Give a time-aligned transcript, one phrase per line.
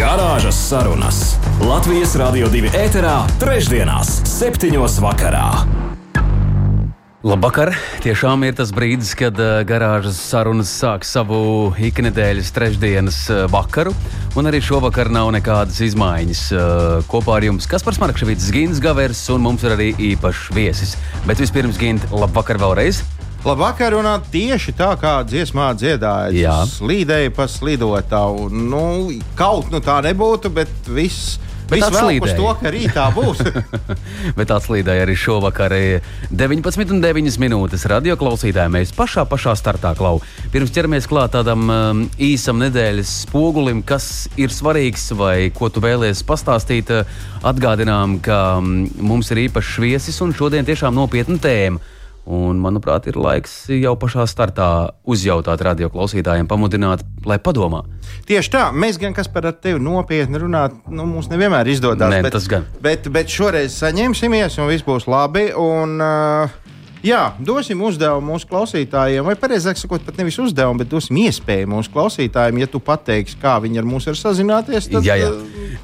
[0.00, 1.16] Garāžas sarunas
[1.60, 5.50] Latvijas Rādio 2 ēterā, trešdienās, septiņos vakarā.
[7.20, 7.74] Labvakar!
[8.00, 13.92] Tiešām ir tas brīdis, kad uh, garāžas sarunas sāk savu iknedēļas trešdienas uh, vakaru.
[14.40, 16.44] Un arī šovakar nav nekādas izmaiņas.
[16.48, 20.96] Uh, kopā ar jums Kaspars Markevits, Gins Gavers un mums ir arī īpašs viesis.
[21.28, 23.04] Bet vispirms, Gint, labvakar vēlreiz!
[23.40, 28.50] Labvakar, un tieši tā kā dziesmā dziedāja, slīdēja pa slidotāju.
[28.52, 28.82] Nu,
[29.38, 31.38] kaut nu tā nebūtu, bet viss
[31.70, 33.44] Viss vēl uz to, ka rītā būs.
[34.38, 35.70] Bet atslīdēja arī šovakar
[36.34, 38.74] 19,9 minūtes radio klausītājiem.
[38.74, 40.18] Mēs pašā, pašā startā klau.
[40.50, 46.24] Pirms ķeramies klāt tādam um, īsam nedēļas spogulim, kas ir svarīgs vai ko tu vēlies
[46.26, 46.90] pastāstīt,
[47.46, 51.98] atgādinām, ka um, mums ir īpašs viesis un šodien tiešām nopietna tēma.
[52.30, 54.68] Un, manuprāt, ir laiks jau pašā startā
[55.02, 57.80] uzjautāt radioklausītājiem, pamudināt, lai padomā.
[58.28, 62.12] Tieši tā, mēs gan kas par tevi nopietni runāt, nu, mums nevienmēr izdodas.
[62.12, 62.68] Nē, bet, tas gan.
[62.84, 65.48] Bet, bet šoreiz saņemsimies, un viss būs labi.
[65.58, 66.69] Un, uh,
[67.00, 71.92] Jā, dosim uzdevumu mūsu klausītājiem, vai precīzāk sakot, pat nevis uzdevumu, bet dosim iespēju mūsu
[71.94, 74.90] klausītājiem, ja tu pateiksi, kā viņi ar mums var sazināties.
[74.92, 75.30] Tad, jā, jā.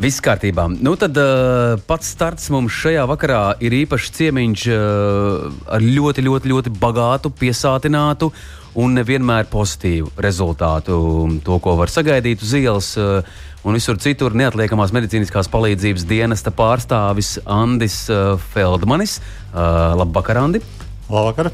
[0.02, 0.66] Viss kārtībā.
[0.76, 6.52] Nu, tad uh, pats starts mums šajā vakarā ir īpašs ciemiņš uh, ar ļoti, ļoti,
[6.52, 8.28] ļoti bagātu, piesātinātu
[8.76, 11.00] un nevienmēr pozitīvu rezultātu.
[11.48, 12.92] To, ko var sagaidīt uz ielas.
[13.66, 19.22] Un visur citur neatliekamās medicīniskās palīdzības dienesta pārstāvis Andis uh, Feldmanis.
[19.56, 20.60] Labvakar, Andi!
[21.06, 21.52] Labvakar!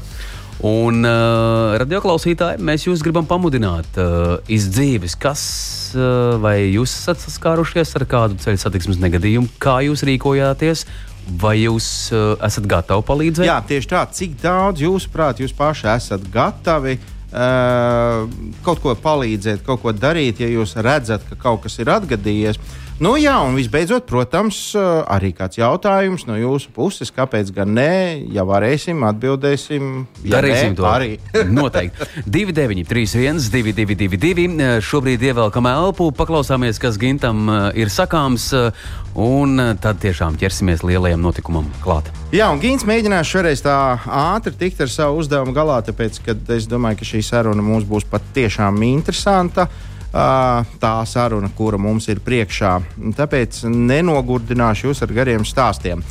[0.63, 5.43] Un uh, radioklausītāji, mēs jūs gribam pamudināt uh, izdzīves, kas
[5.97, 10.85] uh, vai jūs esat saskārušies ar kādu ceļu satiksmes negadījumu, kā jūs rīkojāties,
[11.41, 13.49] vai jūs uh, esat gatavi palīdzēt?
[13.49, 18.23] Jā, tieši tā, cik daudz jūs, prāt, jūs paši esat gatavi uh,
[18.65, 22.61] kaut ko palīdzēt, kaut ko darīt, ja jūs redzat, ka kaut kas ir atgadījies.
[22.61, 27.93] Uh, Nu, jā, un visbeidzot, protams, arī kāds jautājums no jūsu puses, kāpēc gan nē,
[28.35, 29.87] ja varēsim, atbildēsim.
[30.21, 31.15] Ja Darīsim nē, to arī.
[31.57, 32.05] Noteikti.
[32.29, 38.51] 2931, 222, šobrīd ievelkam elpu, paklausāmies, kas Gintam ir sakāms,
[39.17, 42.11] un tad tiešām ķersimies lielajam notikumam klāt.
[42.33, 46.69] Jā, un Gins mēģinās šoreiz tā ātri tikt ar savu uzdevumu galā, tāpēc, ka es
[46.69, 49.65] domāju, ka šī saruna mums būs patiešām interesanta
[50.13, 52.77] tā saruna, kura mums ir priekšā.
[53.17, 56.03] Tāpēc nenogurdināšu jūs ar gariem stāstiem.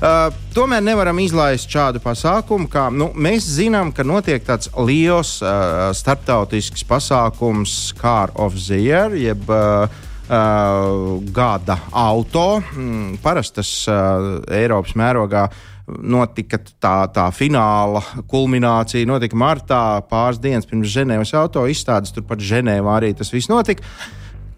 [0.00, 5.90] Uh, tomēr nevaram izlaist šādu pasākumu, kā nu, mēs zinām, ka notiek tāds liels uh,
[5.92, 9.84] starptautisks pasākums, Car of the Year, jeb uh,
[10.30, 12.62] uh, gada auto.
[12.72, 15.60] Mm, parastas uh, Eiropas mērogā uh,
[15.98, 22.14] notika tā, tā fināla kulminācija, notika martā, pāris dienas pirms Ženēvas auto izstādes.
[22.16, 23.86] Turpat Ženēvā arī tas viss notika.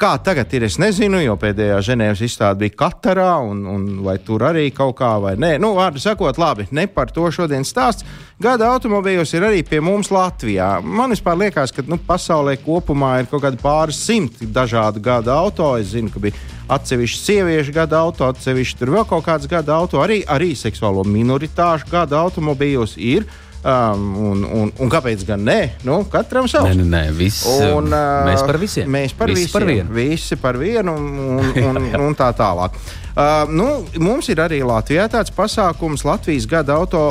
[0.03, 4.43] Kā tagad ir, es nezinu, jo pēdējā Ženēvas izstāde bija Katarā, un, un vai tur
[4.49, 5.55] arī kaut kā vai nē.
[5.63, 8.07] Nu, vārdu sakot, labi, ne par to šodien stāsts.
[8.41, 10.79] Gada automobīļos ir arī pie mums Latvijā.
[10.81, 15.75] Man liekas, ka nu, pasaulē kopumā ir kaut kādi pāris simti dažādu gada auto.
[15.77, 16.35] Es zinu, ka bija
[16.73, 21.91] atsevišķi sieviešu gada auto, atsevišķi tur vēl kaut kāds gada auto, arī, arī seksuālo minoritāšu
[21.93, 23.29] gada automobīļos ir.
[23.63, 25.77] Um, un, un, un kāpēc gan ne?
[25.87, 26.73] Nu, katram savs.
[26.75, 28.89] Nē, nē, viss, un, uh, mēs par visiem.
[28.91, 29.53] Mēs par visi visiem.
[29.55, 29.95] Par vienu.
[29.95, 32.75] Visi par vienu un, un, un, un tā tālāk.
[33.13, 33.69] Uh, nu,
[34.03, 37.05] mums ir arī Latvijā tāds pasākums Latvijas gada auto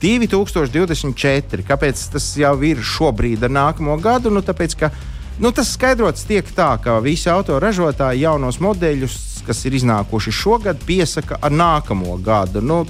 [0.00, 1.66] 2024.
[1.68, 4.32] Kāpēc tas jau ir šobrīd ar nākamo gadu?
[4.32, 4.92] Nu, tāpēc, ka,
[5.36, 11.36] nu, tas skaidrots tiek tā, ka visi autoražotāji jaunos modeļus, kas ir iznākuši šogad, piesaka
[11.36, 12.64] ar nākamo gadu.
[12.64, 12.86] Nu,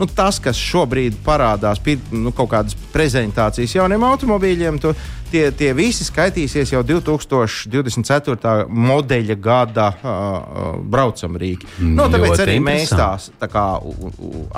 [0.00, 1.80] nu, tas, kas šobrīd parādās,
[2.12, 4.94] nu, kaut kādas prezentācijas jauniem automobīļiem, tu,
[5.30, 8.66] tie, tie visi skaitīsies jau 2024.
[8.68, 11.68] modeļa gada uh, braucam rīki.
[11.78, 13.64] Mm, nu, tāpēc arī mēs tās tā kā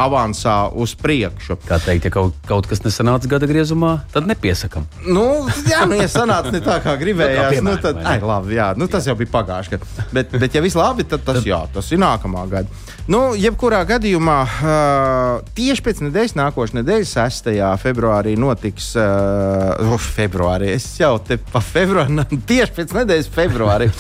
[0.07, 1.59] avansā uz priekšu.
[1.69, 4.87] Kā teikt, ja kaut, kaut kas nesanāca gada griezumā, tad nepiesakām.
[5.07, 5.27] Nu,
[5.69, 8.91] jā, nu, ja sanāca ne tā, kā gribējās, nu, nu, tad, ai, labi, jā, nu,
[8.91, 9.13] tas jā.
[9.13, 9.81] jau bija pagājuši.
[10.13, 12.87] Bet, bet, ja viss labi, tad tas, jā, tas ir nākamā gada.
[13.09, 14.41] Nu, jebkurā gadījumā.
[14.45, 17.51] Uh, tieši pēc nedēļas, nākošais nedēļas, 6.
[17.83, 18.91] februārī notiks.
[18.99, 23.91] Uh, oh, februārī, es jau te pa februāri, tieši pēc nedēļas, februārī.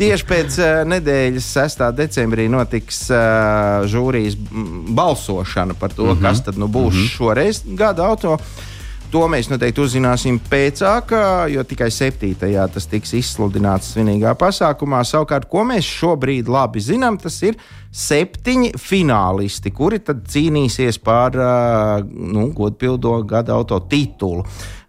[0.00, 1.86] tieši pēc uh, nedēļas, 6.
[1.98, 4.36] decembrī, notiks uh, žūrijas
[4.92, 6.22] balsošana par to, mm -hmm.
[6.22, 7.16] kas tad nu būs mm -hmm.
[7.16, 8.38] šoreiz gada auto.
[9.12, 11.10] To mēs noteikti uzzināsim pēcāk,
[11.52, 12.30] jo tikai 7.
[12.72, 15.02] tas tiks izsludināts svinīgā pasākumā.
[15.04, 17.58] Savukārt, ko mēs šobrīd labi zinām, tas ir
[17.92, 21.36] septiņi finālisti, kuri tad cīnīsies par
[22.08, 24.46] nu, godpildo gada auto titulu.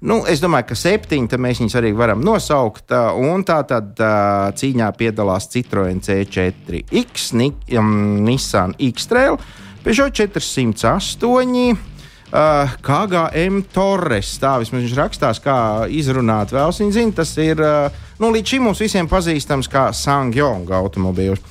[0.08, 2.96] Nu, es domāju, ka septiņi mēs viņus arī varam nosaukt.
[3.20, 4.00] Un tā tad
[4.56, 9.36] cīņā piedalās Citroen C4X, Nissan X-Trail.
[9.84, 11.92] Peugeot 408,
[12.34, 14.34] uh, KGM Torres.
[14.42, 15.58] Tā vismaz viņš rakstās, kā
[15.94, 16.74] izrunāt vēl.
[16.80, 21.42] Viņa zina, tas ir uh, nu, līdz šim mums visiem pazīstams kā Sangyong automobīls.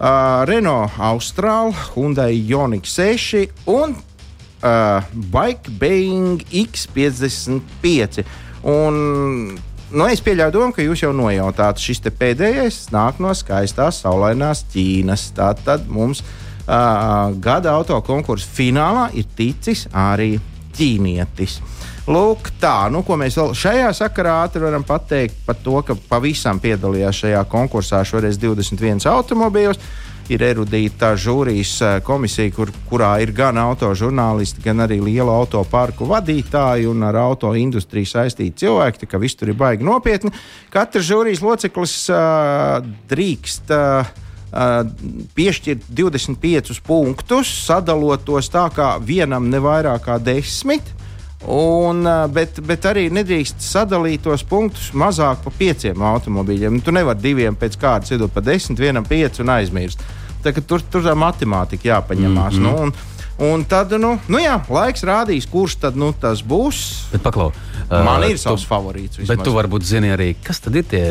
[0.00, 8.24] Uh, Renault Austral, Hyundai Ioniq 6 un uh, Bike Bang X55.
[8.70, 8.96] Un,
[9.92, 15.30] nu, es pieļauju domu, ka jūs jau nojautāt, šis pēdējais nāk no skaistās, saulainās Ķīnas.
[15.36, 20.36] Tātad mums ir uh, gada auto konkursu finālā ir ticis arī
[20.76, 21.58] ķīnietis.
[22.10, 26.58] Lūk, tā, nu, ko mēs vēl šajā sakarā ātri varam pateikt par to, ka pavisam
[26.62, 29.82] piedalījās šajā konkursā šoreiz 21 automobīļos.
[30.30, 37.02] Ir erudīta žūrijas komisija, kur, kurā ir gan autožurnālisti, gan arī lielu autoparku vadītāji un
[37.08, 39.02] ar auto industriju saistīti cilvēki.
[39.02, 40.30] Tā kā viss tur ir baigi nopietni.
[40.70, 42.78] Katrs žūrijas loceklis uh,
[43.10, 43.74] drīkst.
[43.74, 50.96] Uh, piešķirt 25 punktus, sadalot tos tā, ka vienam ne vairāk kā desmit.
[51.48, 52.04] Un,
[52.34, 56.82] bet, bet arī nedrīkst sadalīt tos punktus mazāk par pieciem automobīļiem.
[56.84, 60.04] Tu nevari diviem pēc kārtas iedot pa desmit, vienam pieci un aizmirst.
[60.44, 62.58] Tā, tur tur tā matemātika jāpaņemās.
[62.58, 62.76] Mm -hmm.
[62.76, 62.92] nu, un,
[63.40, 66.80] Un tad, nu, nu jā, laiks rādīs, kurš tad nu, tas būs.
[67.14, 67.48] Bet, paklau,
[67.90, 69.18] Man ir savs tu, favorīts.
[69.18, 69.30] Vismaz.
[69.32, 71.02] Bet tu varbūt zini arī, kas tad ir tie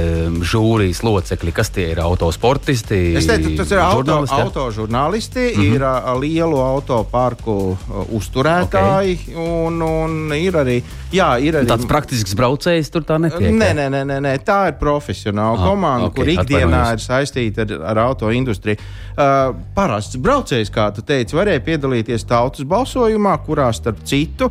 [0.48, 3.00] žūrijas locekļi, kas tie ir autosportisti.
[3.20, 5.76] Es teicu, tas ir autožurnālisti, auto mm -hmm.
[5.76, 9.36] ir uh, lielu autoparku uh, uzturētāji okay.
[9.36, 10.78] un, un ir arī.
[11.12, 13.52] Jā, ir arī tāds praktisks braucējs, tur tā netiek.
[13.52, 17.66] Nē, nē, nē, nē, nē tā ir profesionāla ah, komanda, okay, kur ikdienā ir saistīta
[17.66, 18.78] ar, ar auto industriju.
[19.20, 24.50] Uh, parasts braucējs, kā tu teici, varēja piedalīties tautas balsojumā, kurā starp citu,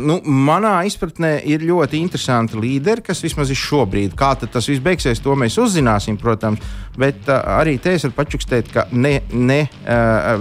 [0.00, 4.16] nu, manā izpratnē ir ļoti interesanti līderi, kas vismaz ir šobrīd.
[4.18, 6.62] Kā tas viss beigsies, to mēs uzzināsim, protams.
[6.98, 9.60] Bet arī te es varu pačukstēt, ka ne, ne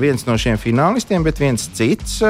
[0.01, 2.21] viens no šiem finālistiem, bet viens cits.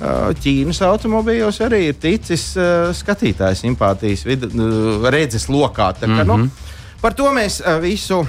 [0.00, 5.90] Ķīnas automobīļos arī ir ticis uh, skatītājs simpātijas vid, uh, redzes lokā.
[5.92, 6.46] Tā, ka, mm -hmm.
[6.46, 6.69] nu,
[7.00, 8.26] Par to mēs uh, visu uh,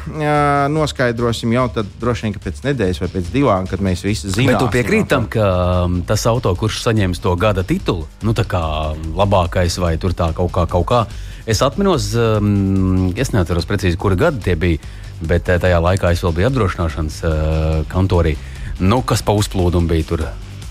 [0.72, 4.54] noskaidrosim jau tad, droši vien pēc nedēļas vai pēc divām, kad mēs visi zinām.
[4.54, 5.48] Bet tu piekrīti tam, ka
[5.90, 8.64] um, tas auto, kurš saņems to gada titulu, nu tā kā
[8.96, 11.04] labākais vai tur tā kaut kā, kaut kā.
[11.52, 14.80] Es atceros, um, es neatceros precīzi, kura gada tie bija,
[15.20, 17.38] bet tajā laikā es vēl biju apdrošināšanas uh,
[17.92, 18.38] kantorī.
[18.80, 20.30] Nu, kas pa uzplūdumu bija tur?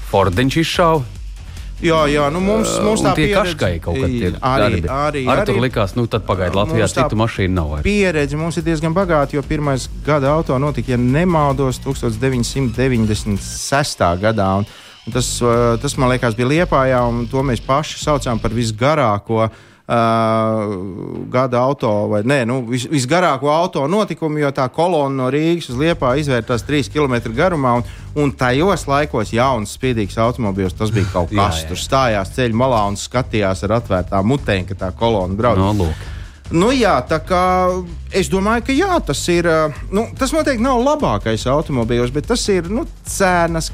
[0.09, 1.20] Fordiņš izšāva.
[1.81, 4.35] Jā, jā, nu mums, mums tā pieredze kaškai kaut kad ir.
[4.45, 5.45] Arī, arī, arī.
[5.49, 7.67] Tur likās, nu tad pagaidu Latvijā citu mašīnu nav.
[7.75, 7.85] Vairs.
[7.87, 14.05] Pieredze mums ir diezgan bagāta, jo pirmais gada auto notika, ja nemaldos, 1996.
[14.21, 14.49] gadā.
[14.61, 14.65] Un,
[15.07, 15.29] un tas,
[15.81, 19.51] tas, man liekas, bija Liepājā, un to mēs paši saucām par visgarāko uh,
[19.91, 25.71] uh, gada auto, vai nē, nu, vis, visgarāko auto notikumu, jo tā kolona no Rīgas
[25.73, 27.81] uz Liepā izvērtās 3 km garumā.
[27.81, 31.61] Un, un tajos laikos jauns, spīdīgs automobīls tas bija kaut kas.
[31.61, 31.69] jā, jā.
[31.71, 35.61] Tur stājās ceļa malā un skatījās ar atvērtām mutēm, ka tā kolona brauc.
[35.61, 36.09] No, lūk.
[36.51, 37.43] Nu, jā, tā kā
[38.11, 39.47] es domāju, ka jā, tas ir.
[39.95, 43.71] Nu, tas noteikti nav labākais automobīls, bet tas ir nu, cenas,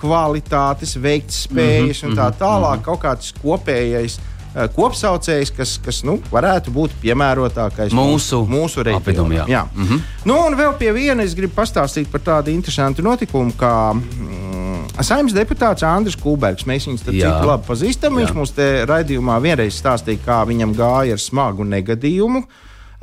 [0.00, 2.78] kvalitātes, veiktspējas mm -hmm, un tā tālāk.
[2.78, 2.86] Mm -hmm.
[2.88, 9.32] Kaut kāds kopējais uh, kopsaucējs, kas, kas nu, varētu būt piemērotākais mūsu, mūsu reģionam.
[9.34, 9.46] Jā.
[9.50, 9.62] Jā.
[9.74, 10.02] Mm -hmm.
[10.30, 15.34] nu, un vēl pie viena es gribu pastāstīt par tādu interesantu notikumu, kā mm, saimnes
[15.34, 16.66] deputāts Andris Kulbergs.
[16.66, 18.14] Mēs viņu citu labi pazīstam.
[18.16, 22.44] Viņš mums te raidījumā vienreiz stāstīja, kā viņam gāja ar smagu negadījumu.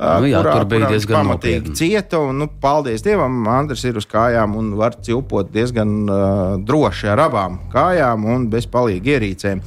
[0.02, 2.18] Nu, jā, kurā, tur bija diezgan pamatīgi cieta.
[2.18, 7.26] Un, nu, paldies Dievam, Andris ir uz kājām un var cilpot diezgan uh, droši ar
[7.28, 9.62] abām kājām un bez palīga ierīcēm.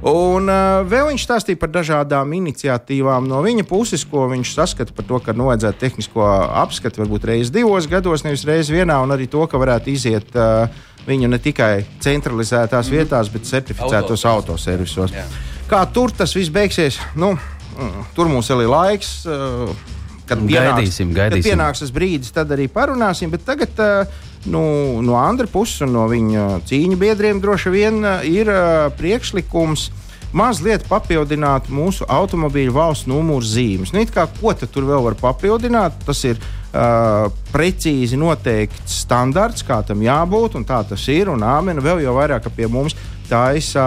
[0.00, 5.04] Un uh, vēl viņš stāstīja par dažādām iniciatīvām no viņa puses, ko viņš saskata par
[5.04, 6.24] to, ka nu, vajadzētu tehnisko
[6.62, 10.72] apskatu varbūt reizes divos gados, nevis reizes vienā, un arī to, ka varētu iziet uh,
[11.04, 12.96] viņu ne tikai centralizētās mm.
[12.96, 15.12] vietās, bet certificētos autoservisos.
[15.68, 16.96] Kā tur tas viss beigsies?
[17.12, 17.34] Nu,
[17.76, 19.18] mm, tur mums ir laiks.
[19.28, 19.99] Uh,
[20.30, 21.44] kad gaidīsim, pienāks, gaidīsim.
[21.44, 23.32] Kad pienāks tas brīdis, tad arī parunāsim.
[23.32, 24.20] Bet tagad uh,
[24.50, 24.62] nu,
[25.04, 29.90] no Andra puses un no viņa cīņu biedriem droši vien uh, ir uh, priekšlikums
[30.36, 33.90] mazliet papildināt mūsu automobīļu valsts numuru zīmes.
[33.94, 35.96] Nu, kā, ko tur vēl var papildināt?
[36.06, 41.32] Tas ir uh, precīzi noteikts standarts, kā tam jābūt, un tā tas ir.
[41.32, 42.96] Un āmena vēl jau vairāk pie mums
[43.30, 43.84] taisa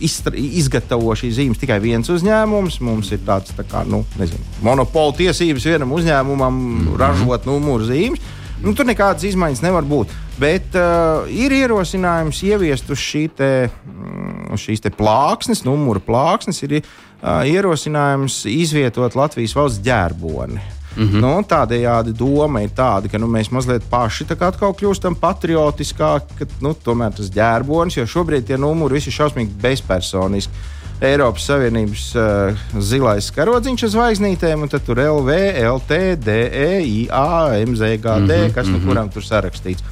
[0.00, 2.80] izgatavo šīs zīmes tikai viens uzņēmums.
[2.86, 6.98] Mums ir tāds tā kā, nu, nezinu, monopola tiesības vienam uzņēmumam mm -hmm.
[7.02, 8.22] ražot numuru zīmes.
[8.62, 10.14] Nu, tur nekādas izmaiņas nevar būt.
[10.38, 16.80] Bet uh, ir ierosinājums ieviest uz šī te, mm, šīs te plāksnes, numuru plāksnes, ir
[16.80, 20.77] uh, ierosinājums izvietot Latvijas valsts ģērboni.
[20.96, 21.20] Mm -hmm.
[21.20, 26.74] nu, tādējādi doma ir tāda, ka nu, mēs mazliet paši atkal kļūstam patriotiskāki, ka nu,
[26.84, 30.52] tomēr tas ģērbonis, jo šobrīd tie numuri visi ir šausmīgi bezpersoniski.
[31.00, 38.26] Eiropas Savienības uh, zilais karodziņš ar zvaigznītēm, un tur LV, LT, DE, IA, MZGD, mm
[38.26, 38.88] -hmm, kas nu mm -hmm.
[38.88, 39.82] kuram tur sarakstīts.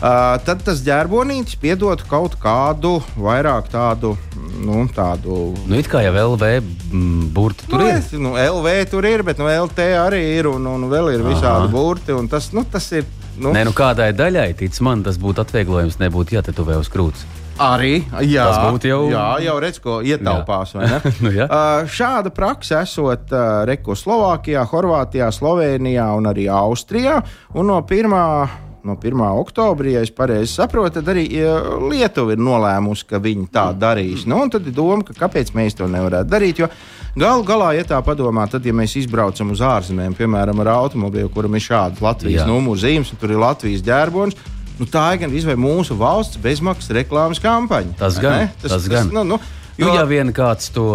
[0.00, 4.14] Uh, tad tas ģērbonītis piedod kaut kādu vairāk tādu.
[4.60, 6.48] Nu, tādu nu, it kā jau LV
[7.32, 7.98] burti tur nu, ir.
[8.00, 11.66] Es, nu, LV tur ir, bet nu, LT arī ir un, un vēl ir visādi
[11.66, 11.72] Aha.
[11.72, 12.16] burti.
[12.32, 13.04] Tas, nu, tas ir.
[13.40, 13.52] Nu.
[13.56, 17.24] Nē, nu kādai daļai, tic man, tas būtu atvieglojums, nebūtu jātetuvē uz krūts.
[17.60, 19.02] Arī jā, tas būtu jau.
[19.12, 20.72] Jā, jau redz, ko ietaupās.
[21.24, 21.44] nu, jā.
[21.44, 27.20] uh, šāda praksa esot uh, Reku Slovākijā, Horvātijā, Slovenijā un arī Austrijā.
[27.52, 28.24] Un no pirmā
[28.86, 29.22] no 1.
[29.40, 31.26] oktobra, ja es pareizi saprotu, tad arī
[31.90, 34.26] Lietuva ir nolēmusi, ka viņi tā darīs.
[34.30, 36.62] Nu, tad ir doma, ka kāpēc mēs to nevarētu darīt.
[36.62, 36.70] Jo
[37.18, 41.58] galu galā, ja tā padomā, tad, ja mēs izbraucam uz ārzemēm, piemēram, ar automobīlu, kuram
[41.58, 44.38] ir šāds Latvijas numurs zīmes, un tur ir Latvijas ģērbonis.
[44.80, 47.98] Nu, tā ir gan izvēle mūsu valsts bezmaksas reklāmas kampaņa.
[47.98, 48.48] Tas gan.
[48.62, 49.10] Tas, tas, tas gan.
[49.12, 49.40] Nu, nu,
[49.80, 50.86] Jo, nu, ja vien kāds to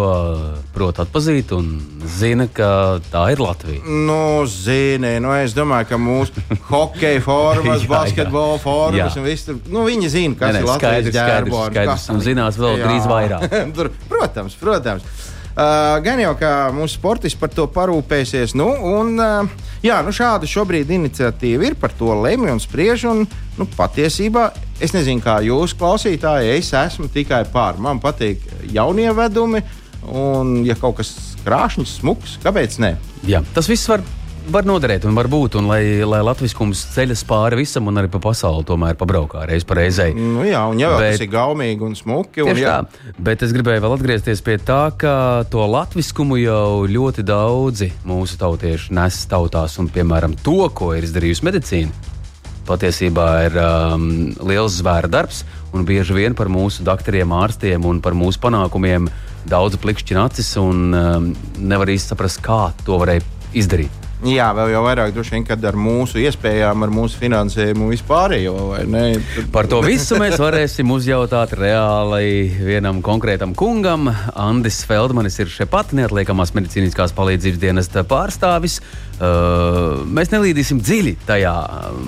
[0.74, 1.72] prot atpazīt un
[2.06, 2.68] zina, ka
[3.10, 3.82] tā ir Latvija.
[3.82, 9.58] Nu, zini, nu, es domāju, ka mūsu hokeja formas, jā, basketbola formas, un viss tur,
[9.74, 11.72] nu, viņi zina, kas ne, ne, ir Latvijas ģērbons.
[11.72, 12.86] Skaidrs, skaidrs, un zinās vēl jā.
[12.86, 13.56] drīz vairāk.
[14.12, 15.34] protams, protams.
[15.56, 18.52] Uh, gan jau kā mūsu sportists par to parūpēsies.
[18.60, 23.06] Nu, un, uh, jā, nu šāda šobrīd iniciatīva ir par to lemj un spriež.
[23.08, 23.22] Un,
[23.56, 24.50] nu, patiesībā
[24.84, 27.80] es nezinu, kā jūs klausītāji, es esmu tikai pār.
[27.80, 29.64] Man patīk jaunie vedumi,
[30.12, 31.14] un ja kaut kas
[31.46, 32.92] krāšņs, smuks, kāpēc ne?
[33.24, 34.04] Jā, tas viss var
[34.52, 38.20] var noderēt un var būt, un lai, lai latviskums ceļas pāri visam un arī pa
[38.22, 40.14] pasauli tomēr pabraukā reiz pa reizei.
[40.16, 42.44] Nu jā, un jau bet, tas ir gaumīgi un smuki.
[42.46, 42.78] Un jā.
[42.84, 45.14] tā, bet es gribēju vēl atgriezties pie tā, ka
[45.50, 51.46] to latviskumu jau ļoti daudzi mūsu tautieši nes tautās, un piemēram to, ko ir izdarījusi
[51.46, 52.14] medicīna.
[52.66, 54.08] Patiesībā ir um,
[54.46, 59.06] liels zvēra darbs, un bieži vien par mūsu doktoriem, ārstiem un par mūsu panākumiem
[59.46, 61.30] daudz plikšķina acis, un um,
[61.62, 63.22] nevar īsti saprast, kā to varēja
[63.54, 64.05] izdarīt.
[64.24, 68.54] Jā, vēl jau vairāk droši vien, kad ar mūsu iespējām, ar mūsu finansējumu vispārējo.
[69.52, 74.08] Par to visu mēs varēsim uzjautāt reāli vienam konkrētam kungam.
[74.32, 78.78] Andris Feldmanis ir šeit pat neatliekamās medicīniskās palīdzības dienesta pārstāvis.
[79.16, 81.52] Uh, mēs nelīdīsim dziļi tajā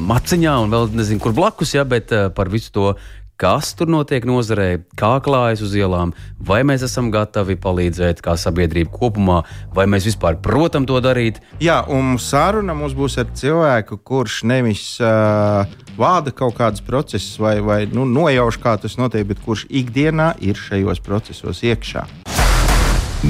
[0.08, 2.90] maciņā un vēl nezinu, kur blakus, ja, bet uh, par visu to,
[3.38, 6.10] kas tur notiek nozarē, kā klājas uz ielām,
[6.42, 9.42] vai mēs esam gatavi palīdzēt kā sabiedrība kopumā,
[9.74, 11.38] vai mēs vispār protam to darīt.
[11.62, 17.58] Jā, un saruna mums būs ar cilvēku, kurš nevis uh, vāda kaut kādus procesus vai,
[17.62, 22.08] vai nu, nojauš, kā tas notiek, bet kurš ikdienā ir šajos procesos iekšā.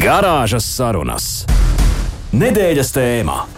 [0.01, 1.31] Garāžas sarunas.
[2.33, 3.58] Nedēļas tēmā.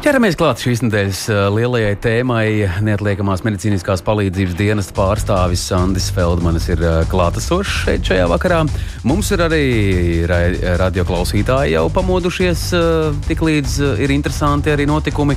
[0.00, 1.18] Ķeramies klāt šīs nedēļas
[1.52, 2.44] lielajai tēmai.
[2.86, 6.80] Neatliekamās medicīniskās palīdzības dienas pārstāvis Sandis Feldmanis ir
[7.12, 8.62] klātesošs šeit šajā vakarā.
[9.04, 9.66] Mums ir arī
[10.80, 12.62] radioklausītāji jau pamodušies,
[13.28, 15.36] tik līdz ir interesanti arī notikumi.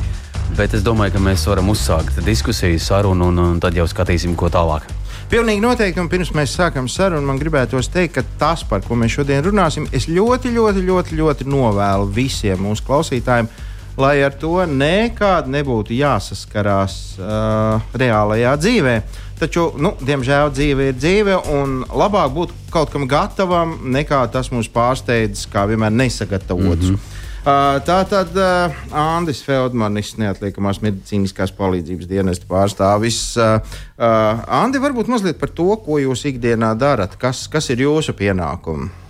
[0.56, 4.48] Bet es domāju, ka mēs varam uzsākt diskusiju, sarunu un, un tad jau skatīsim, ko
[4.54, 4.88] tālāk.
[5.28, 9.20] Pilnīgi noteikti, un pirms mēs sākam sarunu, man gribētos teikt, ka tas, par ko mēs
[9.20, 13.52] šodien runāsim, es ļoti, ļoti, ļoti, ļoti novēlu visiem mūsu klausītājiem
[13.98, 18.96] lai ar to nekād nebūtu jāsaskarās uh, reālajā dzīvē.
[19.40, 24.70] Taču, nu, diemžēl, dzīve ir dzīve, un labāk būt kaut kam gatavam, nekā tas mūs
[24.72, 26.94] pārsteidz, kā vienmēr nesagatavots.
[26.94, 27.20] Mm -hmm.
[27.44, 33.18] Uh, tā tad uh, Andris Feldmanis, neatliekamās medicīniskās palīdzības dienesta pārstāvis.
[33.36, 33.60] Uh,
[34.00, 39.03] uh, Andi, varbūt mazliet par to, ko jūs ikdienā darat, kas, kas ir jūsu pienākumi?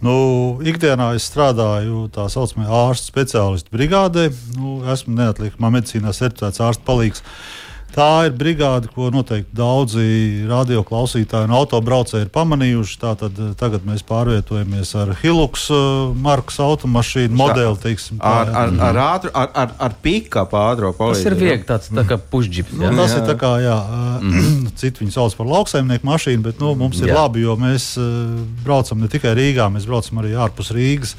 [0.00, 0.12] Nu,
[0.64, 4.30] ikdienā es strādāju tā saucamajā ārstu speciālistu brigādē.
[4.56, 7.20] Nu, esmu neatliekamā medicīnā certificēts ārsta palīgs.
[7.94, 10.04] Tā ir brigāde, ko noteikti daudzi
[10.50, 12.98] radioklausītāji un autobraucēji ir pamanījuši.
[13.02, 17.74] Tātad eh, tagad mēs pārvietojamies ar Hilux uh, markas automašīnu modeli.
[17.82, 21.26] Teiksim, tā, ar, ar, ar, ātru, ar, ar, ar pikapu ātrā palīdzību.
[21.26, 22.76] Tas ir viegli tāds tā kā pušģips.
[22.78, 23.22] Nu, tas jā.
[23.22, 23.78] ir tā kā, jā,
[24.20, 24.74] mm -hmm.
[24.80, 27.18] citi viņu sauc par lauksaimnieku mašīnu, bet nu, mums ir jā.
[27.18, 27.94] labi, jo mēs
[28.64, 31.16] braucam ne tikai Rīgā, mēs braucam arī ārpus Rīgas.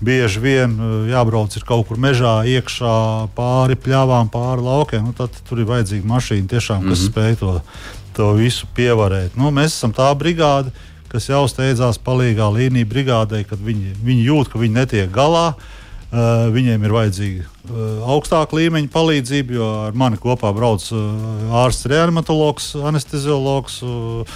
[0.00, 2.94] Bieži vien eh, jābrauc kaut kur mežā, iekšā
[3.36, 5.10] pāri pļāvām, pāri laukiem.
[5.10, 7.10] Nu, tad tur ir vajadzīga mašīna, tiešām, kas mm -hmm.
[7.12, 7.60] spēj to,
[8.16, 9.36] to visu pievarēt.
[9.36, 10.72] Nu, mēs esam tā brigāde,
[11.08, 15.54] kas jau steidzās palīgā līnija brigādei, kad viņi, viņi jūt, ka viņi netiek galā.
[16.10, 21.86] Uh, viņiem ir vajadzīga uh, augstāka līmeņa palīdzība, jo ar mani kopā brauc uh, ārsts,
[21.86, 23.76] reanimatologs, anesteziologs.
[23.82, 24.26] Uh,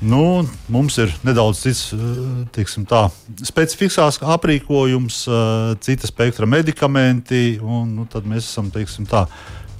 [0.00, 3.02] Nu, mums ir nedaudz cits, eh, tā,
[3.44, 9.26] specifiskāks aprīkojums, eh, cita spektra medikamenti, un nu, tad mēs esam teiksim, tā,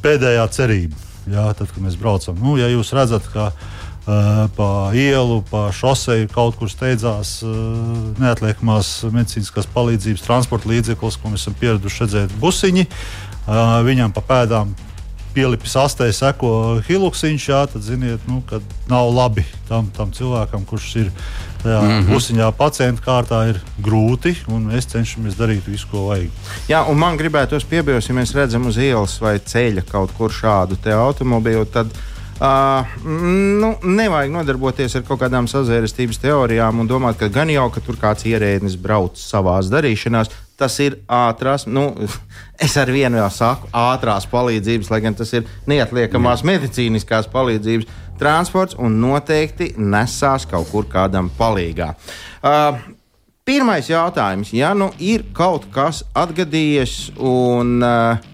[0.02, 0.96] pēdējā cerība.
[1.30, 6.30] Jā, tad, kad mēs braucam, nu, ja jūs redzat, ka uh, pa ielu, pa šoseju
[6.32, 7.50] kaut kur steidzās uh,
[8.18, 14.72] neatliekamās medicīniskās palīdzības transporta līdzeklis, ko mēs esam pieraduši redzēt busiņi, uh, viņam pa pēdām
[15.34, 18.60] pielipis astē, seko hiluksiņš, jā, tad ziniet, nu, ka
[18.90, 21.10] nav labi tam, tam cilvēkam, kurš ir
[21.62, 22.08] tajā mm -hmm.
[22.10, 26.30] pusiņā pacientu kārtā, ir grūti, un mēs cenšamies darīt visu, ko vajag.
[26.68, 30.78] Jā, un man gribētos piebilst, ja mēs redzam uz ielas vai ceļa kaut kur šādu
[30.94, 31.86] automobīlu, tad
[32.40, 32.86] Uh,
[33.60, 37.98] nu, nevajag nodarboties ar kaut kādām sazvērestības teorijām un domāt, ka gan jau ka tur
[38.00, 41.90] kāds ierēdnis brauc savā darīšanās tas ir ātrās, nu,
[42.64, 48.78] es ar vienu jau saku, ātrās palīdzības, lai gan tas ir neatliekamās medicīniskās palīdzības transports
[48.80, 51.92] un noteikti nesās kaut kur kādam palīgā.
[52.40, 52.80] Uh,
[53.50, 58.28] Pirmais jautājums, ja nu ir kaut kas atgadījies, un uh,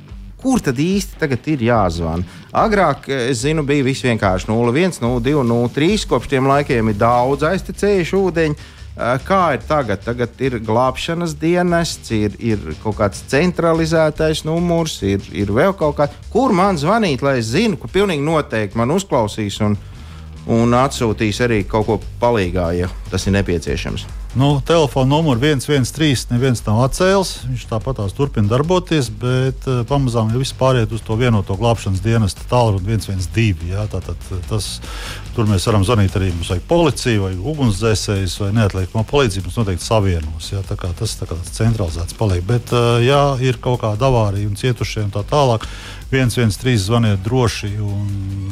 [0.46, 2.22] kur tad īsti tagad ir jāzvana?
[2.56, 5.42] Agrāk, es zinu, bija viss vienkārši 01, 02,
[5.74, 6.06] 03.
[6.06, 8.58] Kopš tiem laikiem ir daudz aiztecējuši ūdeņi.
[8.96, 10.04] Eh, kā ir tagad?
[10.06, 16.14] Tagad ir glābšanas dienests, ir, ir kaut kāds centralizētais numurs, ir, ir vēl kaut kāds.
[16.32, 19.74] Kur man zvanīt, lai es zinu, ka pilnīgi noteikti man uzklausīs un,
[20.46, 24.06] un atsūtīs arī kaut ko palīgā, ja tas ir nepieciešams?
[24.36, 27.30] Nu, telefona numuru 113 neviens nav atcēlis.
[27.48, 32.44] Viņš tāpat turpina darboties, bet uh, pamazām jau viss pāriet uz to vienoto glābšanas dienestu
[32.50, 33.64] tālruni 112.
[33.70, 34.66] Jā, tātad, eh, tas,
[35.32, 39.46] tur mēs varam zvanīt arī mums vajag policiju, vai ugunsdzēsējus, vai neatliekamo palīdzību.
[39.48, 40.50] Mums noteikti savienos.
[40.52, 42.44] Jā, tā tas tā kā centralizēts paliek.
[42.44, 45.64] Bet, uh, ja ir kaut kāda avārija un cietušie un tā tālāk,
[46.12, 48.04] 113 zvaniet droši un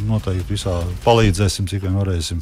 [0.08, 2.40] noteikti visā palīdzēsim, cik vien varēsim.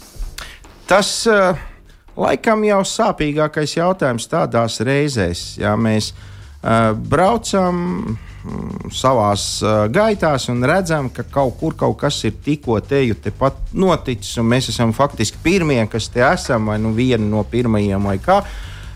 [0.86, 1.71] Tas uh
[2.16, 10.60] Laikam jau sāpīgākais jautājums tādās reizēs, ja mēs uh, braucam mm, savās uh, gaitās un
[10.68, 15.40] redzam, ka kaut kur kaut kas ir tikko teju tepat noticis, un mēs esam faktiski
[15.42, 18.42] pirmie, kas te esam, vai nu viena no pirmajiem, vai kā.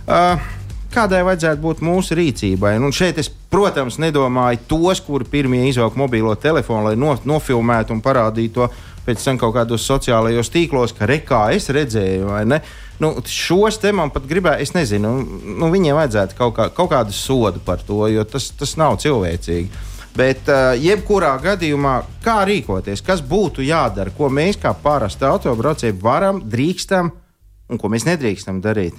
[0.07, 0.52] Uh,
[0.92, 2.76] kādai vajadzētu būt mūsu rīcībai?
[2.81, 8.05] Un šeit es, protams, nedomāju tos, kuri pirmie izvelk mobilo telefonu, lai no, nofilmētu un
[8.05, 8.68] parādītu to
[9.07, 12.61] pēc tam kaut kādos sociālajos tīklos, ka rekā es redzēju, vai ne?
[13.03, 15.11] Nu, šos te man pat gribēja, es nezinu,
[15.61, 19.69] nu, viņiem vajadzētu kaut, kā, kaut kādu sodu par to, jo tas, tas nav cilvēcīgi.
[20.17, 26.41] Bet, uh, jebkurā gadījumā, kā rīkoties, kas būtu jādara, ko mēs kā parasti autobraucēji varam,
[26.41, 27.13] drīkstam
[27.69, 28.97] un ko mēs nedrīkstam darīt?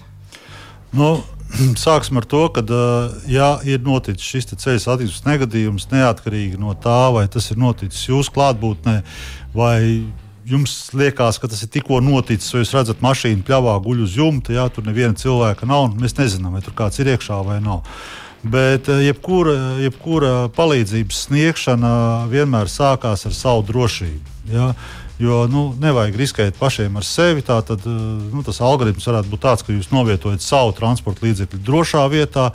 [0.94, 1.16] Nu,
[1.88, 2.62] sāksim ar to, ka,
[3.32, 8.38] ja ir noticis šis ceļu satiksmes negadījums, neatkarīgi no tā, vai tas ir noticis jūsu
[8.38, 9.00] klātbūtnē,
[9.58, 9.80] vai
[10.48, 14.56] jums liekas, ka tas ir tikko noticis, vai jūs redzat, mašīna pļāvā guļ uz jumta,
[14.56, 17.84] jā, tur neviena cilvēka nav, mēs nezinām, vai tur kāds ir iekšā vai nav.
[18.48, 21.92] Bet jebkura, jebkura palīdzības sniegšana
[22.32, 24.36] vienmēr sākās ar savu drošību.
[24.54, 24.72] Ja?
[25.18, 27.42] Jo nu, nevajag riskēt pašiem ar sevi.
[27.42, 32.52] Tātad, nu, tas algoritms varētu būt tāds, ka jūs novietojat savu transporta līdzekli drošā vietā,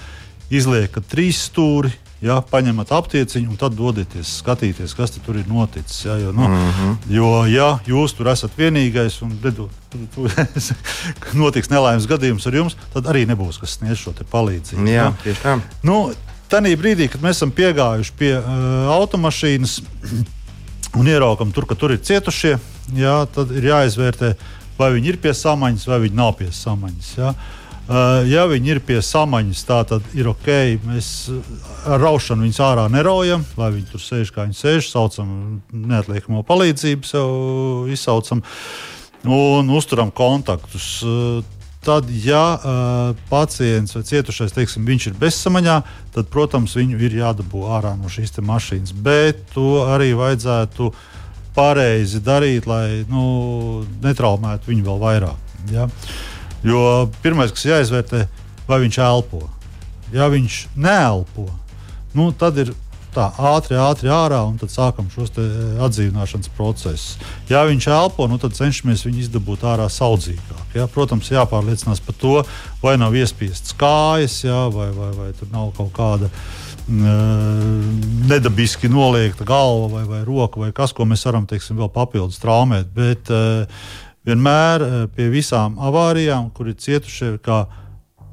[0.55, 1.91] izliekat trīs stūri,
[2.23, 6.05] ja, paņemat aptieciņu un tad dodaties skatīties, kas tur ir noticis.
[6.07, 6.97] Ja, jo, nu, mm -hmm.
[7.17, 9.69] jo, ja jūs tur esat vienīgais un redu,
[11.43, 14.87] notiks nelaimes gadījums ar jums, tad arī nebūs kas sniedz šo palīdzību.
[14.87, 15.15] Jā, ja.
[15.25, 15.59] tieši tā.
[15.83, 16.13] Nu,
[16.53, 18.45] Tanī brīdī, kad mēs esam piegājuši pie uh,
[18.93, 19.79] automašīnas
[21.01, 22.59] un ieraugam, tur, ka tur ir cietušie,
[22.93, 24.35] jā, tad ir jāizvērtē,
[24.77, 27.15] vai viņi ir pie samaņas vai viņi nav pie samaņas.
[27.17, 27.33] Jā.
[27.83, 30.49] Uh, ja viņi ir pie samaņas, tā tad ir ok.
[30.87, 31.09] Mēs
[31.91, 35.33] ar raušanu viņus ārā neraujam, lai viņi tur sēž kā viņi sēž, saucam
[35.75, 38.45] neatliekamo palīdzību, sev izsaucam
[39.27, 40.95] un uzturam kontaktus.
[41.03, 41.43] Uh,
[41.83, 45.81] tad, ja uh, pacients vai cietušais teiksim, ir bezsamaņā,
[46.15, 48.95] tad, protams, viņu ir jādabū ārā no šīs mašīnas.
[48.95, 50.93] Bet to arī vajadzētu
[51.57, 55.57] pareizi darīt, lai nu, netraumētu viņu vēl vairāk.
[55.73, 55.89] Ja?
[56.67, 58.27] Jo pirmais, kas jāizvērtē,
[58.69, 59.43] vai viņš elpo.
[60.13, 61.49] Ja viņš neelpo,
[62.15, 62.73] nu, tad ir
[63.13, 67.19] tā ātri, ātri ārā, un tad sākam šos atdzīvināšanas procesus.
[67.51, 70.77] Ja viņš elpo, nu, tad cenšamies viņu izdabūt ārā saudzīgāk.
[70.77, 70.89] Ja?
[70.91, 72.35] Protams, jāpārliecinās par to,
[72.85, 74.65] vai nav iespiestas kājas, ja?
[74.73, 76.33] vai, vai, vai tur nav kaut kāda
[78.29, 82.91] nedabiski noliekta galva vai, vai roka, vai kas, ko mēs varam teiksim, vēl papildus traumēt.
[82.97, 83.85] Bet uh,
[84.29, 87.65] vienmēr uh, pie visām avārijām, kur ir cietušie, kā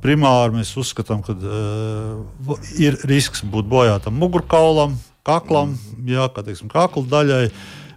[0.04, 4.96] primāri mēs uzskatām, ka uh, ir risks būt bojātam mugurkaulam,
[5.28, 5.76] kaklam,
[6.08, 7.44] jā, kā teiksim, kakla daļai.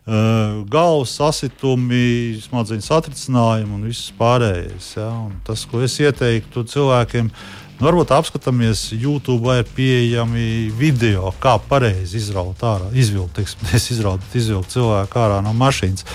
[0.02, 4.88] Uh, galvas sasitumi, smadzeņu satricinājumi un viss pārējais.
[4.98, 5.12] Ja?
[5.28, 11.56] Un tas, ko es ieteiktu cilvēkiem, ir Nu, varbūt apskatāmies, YouTube ir pieejami video, kā
[11.66, 13.64] pareizi izraut ārā, izvilkt, teiksim,
[13.96, 16.06] izraut, izvilkt cilvēku ārā no mašīnas.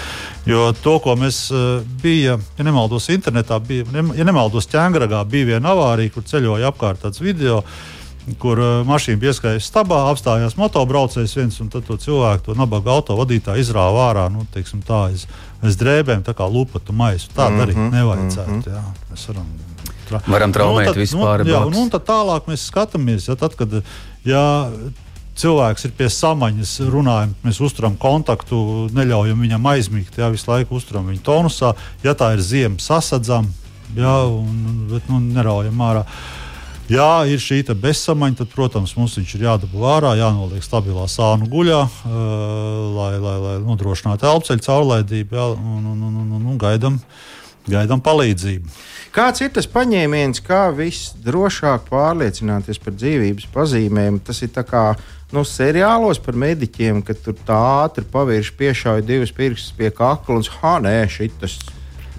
[0.47, 3.84] Jo to, ko mēs uh, bija, ja nemaldos, internetā, bija,
[4.15, 7.60] ja nemaldos, ķēngragā bija viena avārija, kur ceļoja apkārt tāds video
[8.39, 13.67] kur uh, mašīna pieskārās stabā, apstājās motobraucējs viens, un to cilvēku, to nabaga auto vadītāju
[13.67, 15.27] izrāva ārā nu, teiksim, tā, aiz,
[15.60, 17.27] aiz drēbēm, tā kā lupatu maisu.
[17.36, 18.51] Tā darīt mm -hmm, nevajadzētu.
[18.51, 18.75] Mm -hmm.
[18.75, 19.51] jā, mēs varam
[20.08, 21.43] tra varam traumēt nu, tad, vispār.
[21.43, 23.80] Nu, jā, un, un tad tālāk mēs skatāmies, ja, tad, kad
[24.28, 24.46] ja,
[25.38, 31.08] cilvēks ir pie samaņas, runājam, mēs uzturam kontaktu, neļaujam viņam aizmigt, ja visu laiku uzturam
[31.12, 31.76] viņu tonusā.
[32.06, 33.50] Ja tā ir ziema, sasadzam,
[33.98, 36.04] ja, un, bet nu, neraujam ārā.
[36.88, 41.82] Ja ir šī bezsamaņa, tad, protams, mums viņš ir jādabū ārā, jānoliek stabilā sānu guļā,
[41.84, 42.13] uh,
[42.96, 47.02] lai, lai, lai nodrošinātu elpoceļu caurlaidību, ja, un, un, un, un, un gaidām,
[47.71, 48.71] gaidām palīdzību.
[49.15, 54.19] Kāds ir tas paņēmiens, kā visdrošāk pārliecināties par dzīvības pazīmēm?
[54.25, 54.84] Tas ir kā
[55.34, 60.45] nu, seriālos par mediķiem, kad tur tā ātri pavirši piešauja divas pirkstus pie kakla un
[60.60, 61.58] ha, nē, šis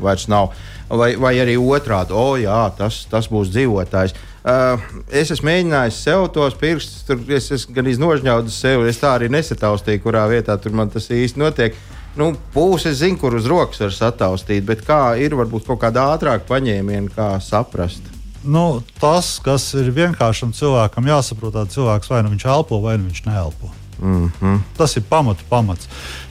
[0.00, 0.52] vairs nav.
[0.88, 4.14] Vai, vai arī otrādi, o, jā, tas, tas būs dzīvotājs.
[4.48, 4.80] Uh,
[5.12, 9.28] es esmu mēģinājis sev tos pirkstus, tur es esmu gan iznožņaudis sev, es tā arī
[9.34, 11.76] nesataustīju, kurā vietā tur man tas īsti notiek.
[11.76, 15.81] Uh, nu, pūles es zinu, kur uz rokas var sataustīt, bet kā ir varbūt kaut
[15.85, 18.02] kāda ātrāka paņēmiena, kā saprast.
[18.44, 23.11] Nu, tas, kas ir vienkāršam cilvēkam jāsaprot, tad cilvēks vai nu viņš elpo, vai nu
[23.11, 23.70] viņš neelpo.
[23.98, 24.61] Mm -hmm.
[24.76, 25.88] Tas ir pamatu pamats.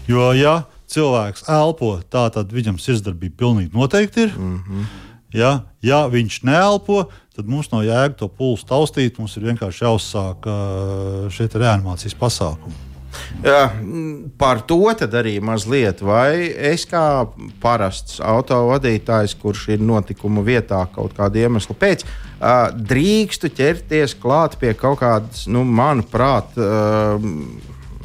[0.08, 4.34] Jo, ja cilvēks elpo, tā tad viņam sirdsdarbība pilnīgi noteikti ir.
[4.38, 4.86] Mm -hmm.
[5.34, 9.20] ja, ja viņš neelpo, tad mums nav jēga to pulsu taustīt.
[9.20, 10.48] Mums ir vienkārši jāuzsāk
[11.30, 12.87] šie reanimācijas pasākumi.
[13.44, 13.70] Ja,
[14.38, 16.02] par to arī mazliet.
[16.02, 17.28] Vai es kā
[17.62, 22.06] parasts autovadītājs, kurš ir notikuma vietā kaut kāda iemesla pēc,
[22.90, 26.58] drīkstu ķerties klāt pie kaut kādas, nu, manuprāt,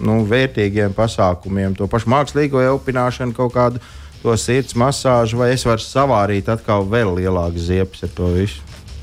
[0.03, 3.83] nu, vērtīgiem pasākumiem, to pašu mākslīgo elpināšanu, kaut kādu
[4.23, 8.63] to sirds masāžu, vai es varu savārīt atkal vēl lielākas ziepes ar to visu?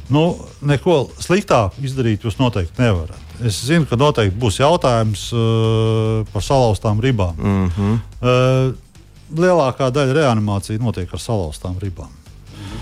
[0.10, 0.32] Nu,
[0.66, 3.29] neko sliktāku izdarīt jūs noteikti nevarat.
[3.46, 7.36] Es zinu, ka noteikti būs jautājums uh, par salauztām ribām.
[7.38, 8.00] Mm -hmm.
[8.22, 8.74] uh,
[9.40, 12.12] lielākā daļa reanimācija notiek ar salauztām ribām.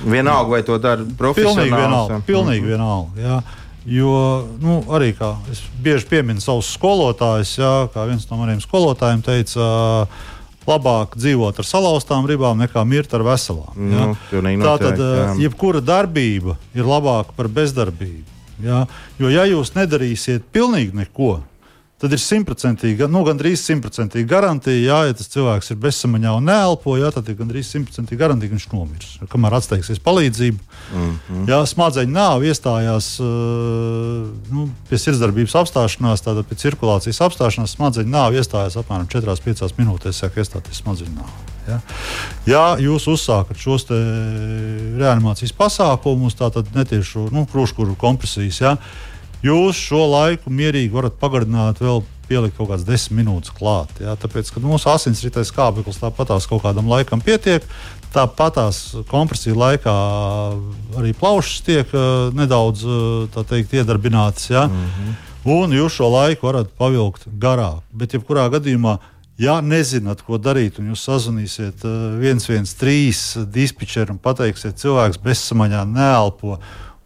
[0.05, 1.69] Vienalga, vai to dara profesionāli.
[1.69, 2.21] Pilnīgi vienalga.
[2.27, 2.69] Pilnīgi mm -hmm.
[2.69, 3.41] vienalga jā.
[3.87, 9.21] Jo nu, arī kā es bieži pieminu savus skolotājus, jā, kā viens no maniem skolotājiem
[9.23, 10.07] teica, uh,
[10.67, 13.71] labāk dzīvot ar salauztām ribām nekā mirt ar veselām.
[13.75, 18.36] Nu, Tā tad uh, jebkura darbība ir labāka par bezdarbību.
[18.63, 18.85] Ja?
[19.19, 21.41] Jo, ja jūs nedarīsiet pilnīgi neko,
[22.01, 26.93] tad ir simtprocentīga, nu, gandrīz simtprocentīga garantija, jā, ja tas cilvēks ir bezsamaņā un neelpo,
[26.99, 29.15] jā, tad ir gandrīz simtprocentīga garantija, ka viņš nomirs.
[29.31, 31.49] Kamēr atsteigsies palīdzība, mm -hmm.
[31.49, 38.77] jā, smadzeņu nāve iestājās nu, pie sirdsdarbības apstāšanās, tātad pie cirkulācijas apstāšanās, smadzeņu nāve iestājās
[38.77, 41.45] apmēram 4-5 minūtēs, sāk iestāties smadzeņu nāve.
[41.67, 41.81] Ja,
[42.47, 48.77] ja jūs uzsākat šos reanimācijas pasākumus, tātad netiešu nu, krūškuru kompresijas, ja,
[49.45, 53.91] jūs šo laiku mierīgi varat pagarināt vēl pielikt kaut kādas desmit minūtes klāt.
[54.03, 57.63] Ja, tāpēc, ka mūsu asinsrites kāpeklis tāpatās kaut kādam laikam pietiek.
[58.13, 59.93] Tāpatās kompresija laikā
[60.99, 64.49] arī plaušas tiek uh, nedaudz uh, teikt, iedarbinātas.
[64.49, 65.15] Ja, mm -hmm.
[65.47, 67.79] Un jūs šo laiku varat pavilkt garāk.
[67.91, 68.97] Bet, jebkurā gadījumā,
[69.37, 76.57] Ja nezināt, ko darīt, un jūs sazvanīsiet 113 dispečeru un pateiksiet, cilvēks bezsamaņā neelpo,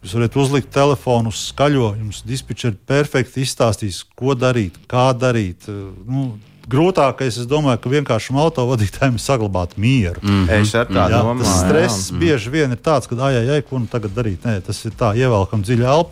[0.02, 5.68] jūs varat uzlikt telefonu uz skaļo, jums dispečeri perfekti izstāstīs, ko darīt, kā darīt.
[6.06, 6.32] Nu,
[6.70, 10.20] grūtākais, es domāju, ka vienkāršam autovadītājam ir saglabāt mieru.
[10.22, 10.60] Mm -hmm.
[10.60, 11.44] Es ar tādu domāju.
[11.44, 12.18] Tas stress jā.
[12.18, 14.44] bieži vien ir tāds, ka, ah, jā, ko nu tagad darīt?
[14.44, 16.10] Nē, tas ir tā, ievelkam dziļu elpu,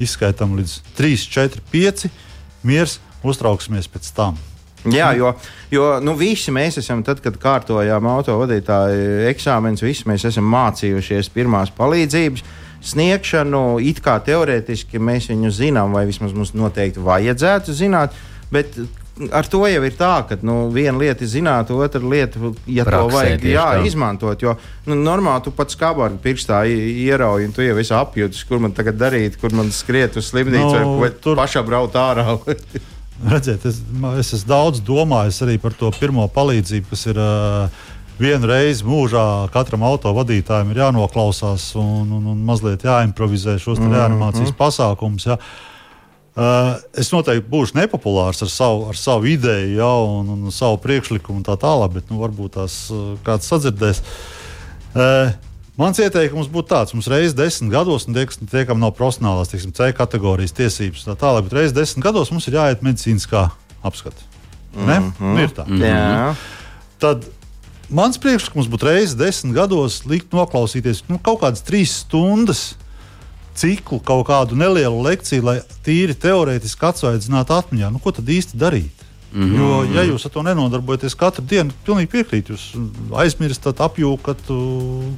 [0.00, 2.10] izskaitām līdz 3, 4, 5,
[2.62, 4.36] miers, uztrauksimies pēc tam.
[4.86, 5.34] Jā, jo,
[5.70, 11.72] jo nu, visi mēs esam, tad, kad kārtojām autovadītāju eksāmenus, visi mēs esam mācījušies pirmās
[11.74, 12.44] palīdzības
[12.84, 13.64] sniegšanu.
[13.84, 18.16] It kā teorētiski mēs viņu zinām, vai vismaz mums noteikti vajadzētu zināt.
[18.52, 18.78] Bet
[19.32, 22.98] ar to jau ir tā, ka nu, viena lieta ir zināt, otra lieta, ja Praksē,
[22.98, 23.84] to vajag jā, tā.
[23.88, 24.42] izmantot.
[24.44, 24.56] Jo
[24.88, 29.00] nu, normāli tu pats skābāri pirkstā ierauj, un tu jau esi apjūtis, kur man tagad
[29.00, 31.38] darīt, kur man skriet uz slimnīcu no, vai, vai tur...
[31.40, 32.36] pašā braukt ārā.
[33.32, 33.80] Redziet, es,
[34.20, 37.85] es esmu daudz domājis arī par to pirmo palīdzību, kas ir uh,
[38.18, 39.22] vienu reizi mūžā
[39.54, 43.96] katram autovadītājam ir jānoklausās un, un, un mazliet jāimprovizē šos mm -hmm.
[43.96, 45.26] reanimācijas pasākumus.
[45.26, 45.38] Ja.
[46.36, 51.38] Uh, es noteikti būšu nepopulārs ar savu, ar savu ideju, ja, un, un savu priekšlikumu
[51.38, 54.02] un tā tālāk, bet nu, varbūt tās uh, kāds sadzirdēs.
[54.94, 55.32] Uh,
[55.76, 59.74] Mans ieteikums būtu tāds, mums reizes desmit gados, un tie, kas tiekam nav profesionālās, teiksim,
[59.76, 63.50] C kategorijas tiesības, tā tālāk, bet reizes desmit gados mums ir jāiet medicīniskā
[63.84, 64.24] apskata.
[64.72, 65.12] Mm -hmm.
[65.20, 65.66] Nu, ir tā.
[65.68, 66.34] Mm -hmm.
[66.98, 67.24] Tad
[67.88, 72.74] mans priekšlikums būtu reizes desmit gados likt noklausīties nu, kaut kādas trīs stundas
[73.56, 77.90] ciklu, kaut kādu nelielu lekciju, lai tīri teorētiski atsvaidzinātu atmiņā.
[77.94, 79.05] Nu, ko tad īsti darīt?
[79.32, 79.58] Mm -hmm.
[79.58, 82.54] Jo, ja jūs ar to nenodarbojaties katru dienu, pilnīgi piekrītu.
[82.54, 82.64] Jūs
[83.22, 84.48] aizmirstat, apjūkat,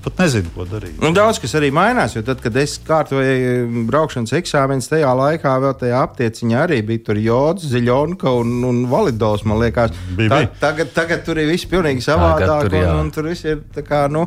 [0.05, 0.97] pat nezinu, ko darīt.
[1.03, 5.75] Nu, daudz kas arī mainās, jo tad, kad es kārtoju braukšanas eksāmenus, tajā laikā vēl
[5.79, 9.91] tajā aptieciņā arī bija tur jods, ziļonka un, un validos, man liekas.
[10.17, 10.47] Bija, bija.
[10.47, 13.83] Ta, tagad, tagad tur ir viss pilnīgi savādāk, tur, un, un tur viss ir tā
[13.83, 14.09] kā.
[14.11, 14.27] Nu,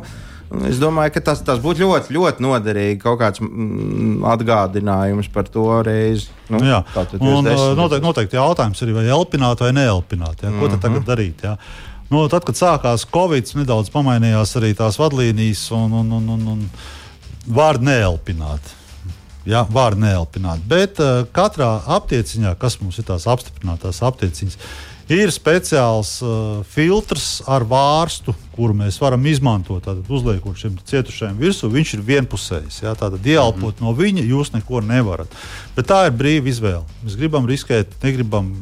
[0.68, 2.98] Es domāju, ka tas, tas būtu ļoti, ļoti noderīgi.
[3.02, 6.28] Kaut kāds mm, atgādinājums par to reizi.
[6.52, 6.82] Nu, jā,
[7.16, 10.44] un noteikti, noteikti jautājums ir, vai elpināt vai neelpināt.
[10.44, 10.82] Jā, ko mm -hmm.
[10.82, 11.46] tagad darīt?
[11.46, 11.56] Jā?
[12.10, 16.70] Nu, tad, kad sākās Covid, nedaudz pamainījās arī tās vadlīnijas un, un, un, un, un
[17.48, 18.60] vārdu neelpināt.
[19.46, 20.60] Jā, vārdu neelpināt.
[20.68, 27.42] Bet uh, katrā aptieciņā, kas mums ir tās apstiprinātās aptieciņas, uh, Ir speciāls uh, filtrs
[27.50, 29.82] ar vārstu, kuru mēs varam izmantot.
[29.84, 32.78] Tātad, uzliekot šiem cietušajiem virsū, viņš ir vienpusējs.
[32.84, 33.84] Jā, tātad, ieelpot mm.
[33.84, 35.34] no viņa, jūs neko nevarat.
[35.76, 36.86] Bet tā ir brīva izvēle.
[37.02, 38.54] Mēs gribam riskēt, negribam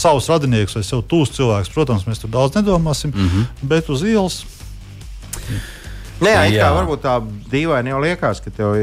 [0.00, 1.74] savus radiniekus vai sev tūs cilvēkus.
[1.74, 3.68] Protams, mēs tur daudz nedomāsim, mm -hmm.
[3.74, 4.44] bet uz ielas.
[6.20, 7.14] Nē, jā, kā varbūt tā
[7.52, 8.74] dīvaini jau liekas, ka tev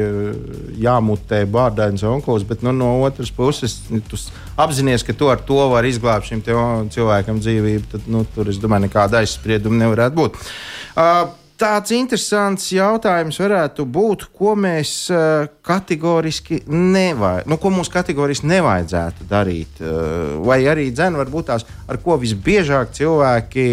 [0.82, 3.76] jāmutē bārdains onkurs, bet nu, no otras puses
[4.10, 4.18] tu
[4.58, 7.90] apzinājies, ka tu ar to vari izglābt šim cilvēkam dzīvību.
[7.94, 10.40] Tad nu, tur, es domāju, nekāda aizsprieduma nevarētu būt.
[10.94, 18.46] Uh, Tāds interesants jautājums varētu būt, ko mēs uh, kategoriski nevajag, nu, ko mums kategoriski
[18.46, 19.80] nevajadzētu darīt.
[19.82, 23.66] Uh, vai arī dzēna varbūt tās, ar ko visbiežāk cilvēki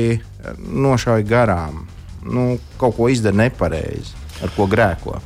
[0.66, 1.84] nošauj garām
[2.26, 5.20] nu, kaut ko izdara nepareizi, ar ko grēko?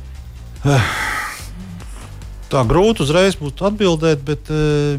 [2.50, 4.98] Tā grūti uzreiz būtu atbildēt, bet uh,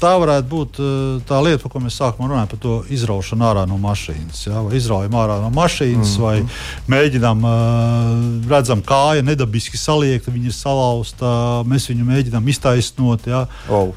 [0.00, 3.64] tā varētu būt eh, tā lieta, par ko mēs sākumā runājam, par to izraušanu ārā
[3.68, 4.42] no mašīnas.
[4.46, 4.62] Ja?
[4.64, 6.24] Vai izraujam ārā no mašīnas, mm -hmm.
[6.24, 11.26] vai mēģinām, eh, redzam, kāja nedabiski saliekta, viņa ir salauzta,
[11.68, 13.46] mēs viņu mēģinām iztaisnot, ja?
[13.68, 13.94] oh.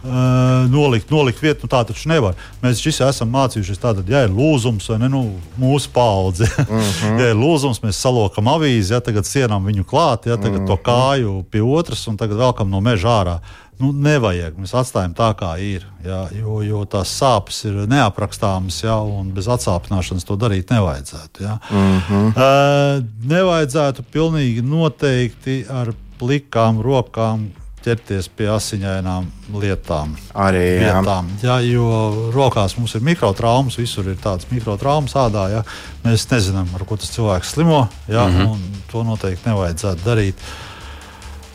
[0.69, 1.63] nolikt, nolikt vietu.
[1.63, 2.35] Nu, tā taču nevar.
[2.61, 5.21] Mēs visi esam mācījušies, tātad, ja ir lūzums vai ne, nu,
[5.59, 6.45] mūsu paudze.
[6.57, 7.19] Mm -hmm.
[7.21, 10.67] ja ir lūzums, mēs salokam avīzi, ja tagad sienām viņu klāt, ja tagad mm -hmm.
[10.67, 13.39] to kāju pie otras un tagad velkam no meža ārā
[13.83, 14.57] nu, nevajag.
[14.59, 15.85] Mēs atstājam tā, kā ir.
[16.05, 21.43] Jā, jo, jo tās sāpes ir neaprakstāmas, jā, un bez atsāpināšanas to darīt nevajadzētu.
[21.43, 21.57] Jā.
[21.71, 22.29] Mm -hmm.
[22.31, 27.49] uh, nevajadzētu pilnīgi noteikti ar plikām rokām
[27.83, 29.27] ķerties pie asiņainām
[29.59, 30.15] lietām.
[30.39, 31.01] Arī jā.
[31.43, 35.49] Jā, jo rokās mums ir mikrotraumas, visur ir tādas mikrotraumas ādā.
[35.51, 35.63] Jā.
[36.05, 37.87] Mēs nezinām, ar ko tas cilvēks slimo.
[38.07, 38.59] Jā, mm -hmm.
[38.91, 40.35] To noteikti nevajadzētu darīt.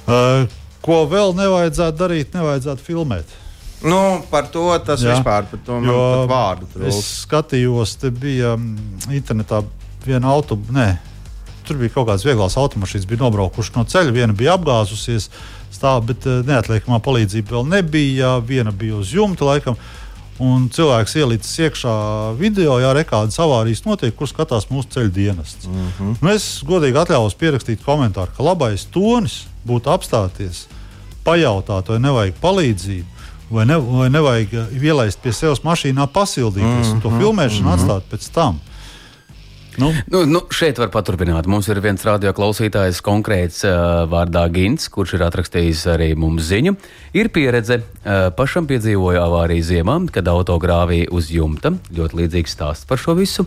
[0.09, 0.49] Uh,
[0.89, 3.37] Ko vēl nevajadzētu darīt, nevajadzētu filmēt.
[3.85, 5.99] Nu, par to tas Jā, vispār par to jo
[6.31, 6.89] vārdu trūkst.
[6.89, 9.63] Es skatījos, te bija mm, internetā
[10.07, 10.97] viena autobusa.
[11.69, 14.15] Tur bija kaut kādas vieglas automašīnas, bija nobraukušas no ceļa.
[14.17, 15.29] Viena bija apgāzusies,
[15.75, 18.39] stāv, bet eh, neatliekamā palīdzība vēl nebija.
[18.49, 19.79] Viena bija uz jumta laikam.
[20.39, 21.93] Un cilvēks ielicis iekšā
[22.39, 25.67] video, ja kādas avārijas notiek, kur skatās mūsu ceļu dienests.
[25.67, 26.17] Mm -hmm.
[26.23, 30.69] Nu, es godīgi atļāvos pierakstīt komentāru, ka labais tonis būtu apstāties,
[31.29, 33.15] pajautāt, vai nevajag palīdzību.
[33.49, 36.95] Vai, ne, vai nevajag ielaist pie sevis mašīnā, pasildīties mm -hmm.
[36.95, 37.21] un to mhm.
[37.21, 37.79] filmēšanu mm -hmm.
[37.79, 38.61] atstāt pēc tam.
[39.79, 39.93] Nu.
[40.11, 41.47] Nu, nu, šeit var paturpināt.
[41.47, 46.75] Mums ir viens radio klausītājs, konkrēts uh, vārdā Gins, kurš ir atrakstījis arī mums ziņu.
[47.15, 51.77] Ir pieredze, uh, pašam piedzīvoja avāriju ziemā, kad auto grāvīja uz jumta.
[51.95, 53.47] Ļoti līdzīgs stāsts par šo visu.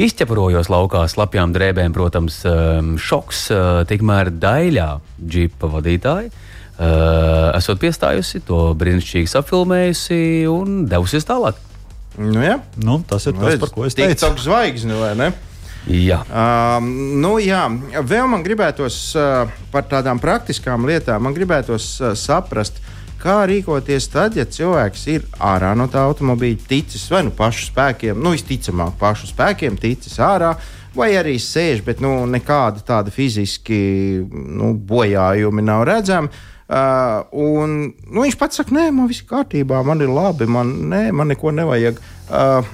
[0.00, 4.88] Izķeprojos laukā slapjām drēbēm, protams, um, šoks, uh, tikmēr daļā
[5.20, 6.47] džipa vadītāja.
[6.78, 11.56] Uh, esot piestājusi, to brīnišķīgi apfilmējusi un devusies tālāk.
[12.18, 12.60] Nu, ja.
[12.78, 14.12] nu, tas ir Nu, tas, par ko es teicu.
[14.12, 15.26] TikTok zvaigzne, vai ne?
[15.90, 16.20] Jā.
[16.30, 16.84] Uh,
[17.18, 17.64] nu, jā,
[18.06, 22.78] vēl man gribētos uh, par tādām praktiskām lietām, man gribētos uh, saprast,
[23.18, 28.20] kā rīkoties tad, ja cilvēks ir ārā no tā automobīļa, ticis vai nu pašu spēkiem,
[28.22, 30.52] nu visticamāk, pašu spēkiem, ticis ārā.
[30.94, 33.80] Vai arī sēž, bet nu, nekāda tāda fiziski
[34.30, 36.30] nu, bojājumi nav redzami.
[36.30, 37.78] Uh, un,
[38.10, 41.54] nu, viņš pats saka, nē, man viss kārtībā, man ir labi, man, nē, man neko
[41.56, 42.00] nevajag.
[42.28, 42.72] Uh,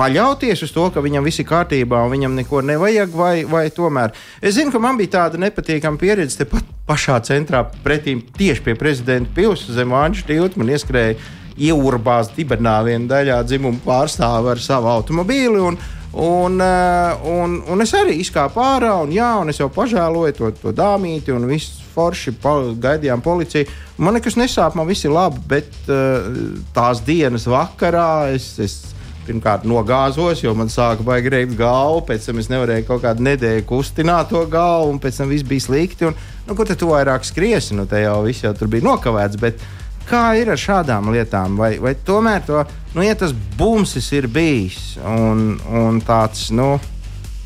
[0.00, 4.14] paļauties uz to, ka viņam viss ir kārtībā un viņam neko nevajag, vai, vai tomēr.
[4.40, 9.32] Es zinu, ka man bija tāda nepatīkama pieredze tepat pašā centrā, pretī tieši pie prezidenta
[9.36, 10.60] pilsētas zem Vāņu tilta.
[10.60, 11.18] Man ieskrēja
[11.60, 15.64] ieurbās dibenā viena daļā dzimuma pārstāve ar savu automobīli.
[15.70, 20.34] Un, Un, uh, un, un es arī izkāpu ārā, un, jā, un es jau pažēloju
[20.34, 23.68] to, to dāmīti, un viss forši pol gaidījām policiju.
[24.00, 26.30] Man nekas nesāp, man viss ir labi, bet uh,
[26.76, 28.78] tās dienas vakarā es, es
[29.26, 33.66] pirmkārt nogāzos, jo man sāka baigi reikt galvu, pēc tam es nevarēju kaut kādu nedēļu
[33.68, 36.08] kustināt to galvu, un pēc tam viss bija slikti.
[36.08, 36.16] Un,
[36.48, 37.76] nu, kur tad tu vairāk skriesi?
[37.78, 39.40] Nu, te jau viss jau tur bija nokavēts.
[39.40, 39.62] Bet,
[40.10, 41.54] Kā ir ar šādām lietām?
[41.60, 42.64] Vai, vai tomēr to,
[42.96, 46.72] nu, ja tas bumsis ir bijis un, un tāds, nu,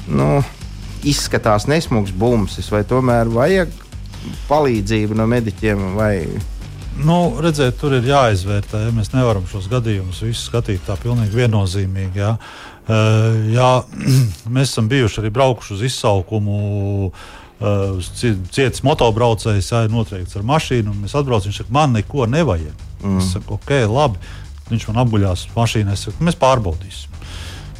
[0.09, 0.29] nu,
[1.05, 3.75] izskatās nesmugs bumsis, vai tomēr vajag
[4.49, 5.87] palīdzību no mediķiem?
[5.99, 6.13] Vai...
[7.05, 8.85] Nu, redziet, tur ir jāizvērtē.
[8.95, 12.23] Mēs nevaram šos gadījumus visus skatīt tā pilnīgi viennozīmīgi.
[12.23, 12.35] Jā.
[12.85, 13.71] Uh, jā,
[14.55, 16.61] mēs esam bijuši arī braukuši uz izsaukumu.
[17.65, 21.51] Uh, Cietis motobraucējs ir notriekts ar mašīnu, un mēs atbraucam.
[21.51, 22.87] Viņš saka, man neko nevajag.
[23.03, 23.19] Mm.
[23.21, 24.23] Es saku, ok, labi.
[24.71, 25.95] Viņš man apguļās mašīnā.
[25.97, 27.15] Es saku, mēs pārbaudīsim.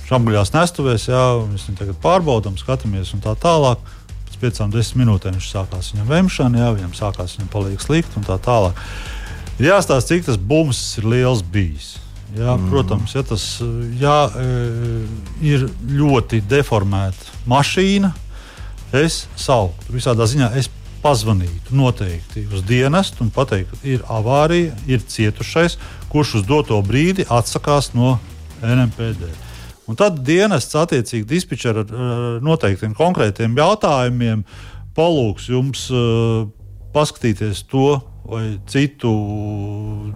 [0.05, 3.81] Viņš apguļās nestuvēs, jā, mēs viņu tagad pārbaudām, skatāmies un tā tālāk.
[4.45, 8.27] Pēc piecām, desmit minūtēm viņš sākās viņam vemšana, jā, viņam sākās viņam paliek slikti un
[8.27, 8.77] tā tālāk.
[9.57, 11.95] Ir jāstāsta, cik tas bums ir liels bijis.
[12.35, 12.67] Jā, mm.
[12.69, 13.45] Protams, ja tas
[13.97, 14.19] jā,
[15.41, 18.11] ir ļoti deformēta mašīna,
[19.01, 19.95] es sauktu.
[19.97, 20.69] Visādā ziņā es
[21.01, 25.79] pazvanītu noteikti uz dienestu un pateiktu, ir avārija, ir cietušais,
[26.13, 28.19] kurš uz doto brīdi atsakās no
[28.61, 29.44] NMPD.
[29.91, 31.95] Un tad dienests attiecīgi dispečer ar
[32.45, 34.45] noteiktiem konkrētiem jautājumiem
[34.97, 36.47] palūgs jums uh,
[36.95, 39.11] paskatīties to, vai citu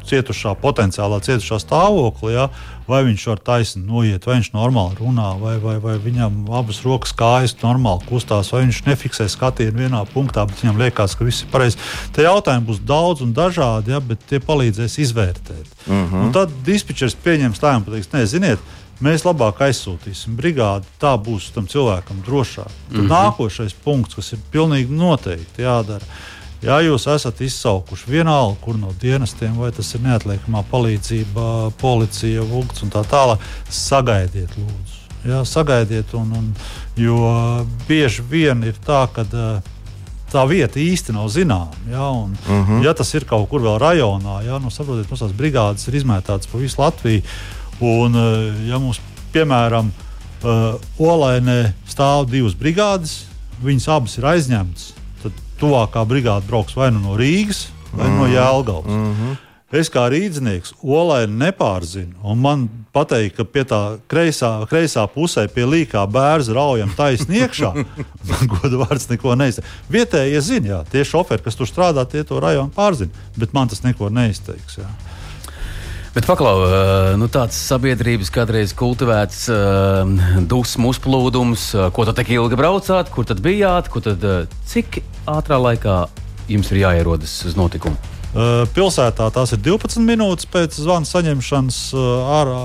[0.08, 2.46] cietušā, potenciālā cietušā stāvoklī, ja,
[2.88, 7.12] vai viņš var taisni noiet, vai viņš normāli runā, vai, vai, vai viņam abas rokas
[7.12, 11.52] kājas normāli kustās, vai viņš nefiksē skatienu vienā punktā, bet viņam liekas, ka viss ir
[11.52, 11.76] pareizi.
[12.16, 15.68] Tie jautājumi būs daudz un dažādi, ja, bet tie palīdzēs izvērtēt.
[15.84, 16.14] Uh Mhm.
[16.14, 16.24] -huh.
[16.24, 18.58] Un tad dispečers pieņems un pateiks, neziniet.
[19.00, 22.72] Mēs labāk aizsūtīsim brigādi, tā būs tam cilvēkam drošāk.
[22.88, 23.12] Tad mm -hmm.
[23.12, 26.04] nākošais punkts, kas ir pilnīgi noteikti jādara,
[26.62, 32.82] Ja jūs esat izsaukuši vienalga, kur no dienestiem, vai tas ir neatliekamā palīdzība, policija, vūks
[32.82, 34.96] un tā tālāk, sagaidiet, lūdzu.
[35.28, 36.48] Jā, sagaidiet, un, un,
[36.98, 37.18] jo
[37.86, 39.22] bieži vien ir tā, ka
[40.32, 41.78] tā vieta īsti nav zināma.
[41.90, 42.82] Ja, un, uh -huh.
[42.84, 46.50] ja tas ir kaut kur vēl rajonā, ja, nu, saprotiet, mums tās brigādes ir izmētātas
[46.50, 47.22] pa visu Latviju.
[47.80, 48.14] Un,
[48.66, 48.98] ja mums,
[49.34, 49.90] piemēram,
[50.42, 53.20] uh, Olainē stāv divas brigādes,
[53.62, 54.92] viņas abas ir aizņemtas
[55.58, 58.16] tuvākā brigāde brauks vai nu no Rīgas, vai mm.
[58.18, 58.90] no Jēlgavas.
[58.94, 59.36] Mm -hmm.
[59.68, 62.62] Es kā rīznieks olaini nepārzinu, un man
[62.92, 67.74] pateikt, ka pie tā kreisā, kreisā pusē pie līkā bērns raujam taisni iekšā.
[68.30, 69.68] man goda vārds neko neizteiks.
[69.90, 73.84] Vietējie zina, jā, tie šoferi, kas tur strādā, tie to rajonu pārzina, bet man tas
[73.84, 74.78] neko neizteiks.
[74.78, 74.88] Jā.
[76.18, 76.64] Bet, paklau,
[77.14, 80.00] nu, tāds sabiedrības kādreiz kultivēts uh,
[80.50, 84.26] dusmu uzplūdums, uh, ko tad tik ilgi braucāt, kur tad bijāt, kur tad,
[84.66, 84.98] cik
[85.30, 86.00] ātrā laikā
[86.50, 87.94] jums ir jāierodas uz notikumu?
[88.74, 91.78] Pilsētā tās ir 12 minūtes pēc zvana saņemšanas,
[92.34, 92.58] ārā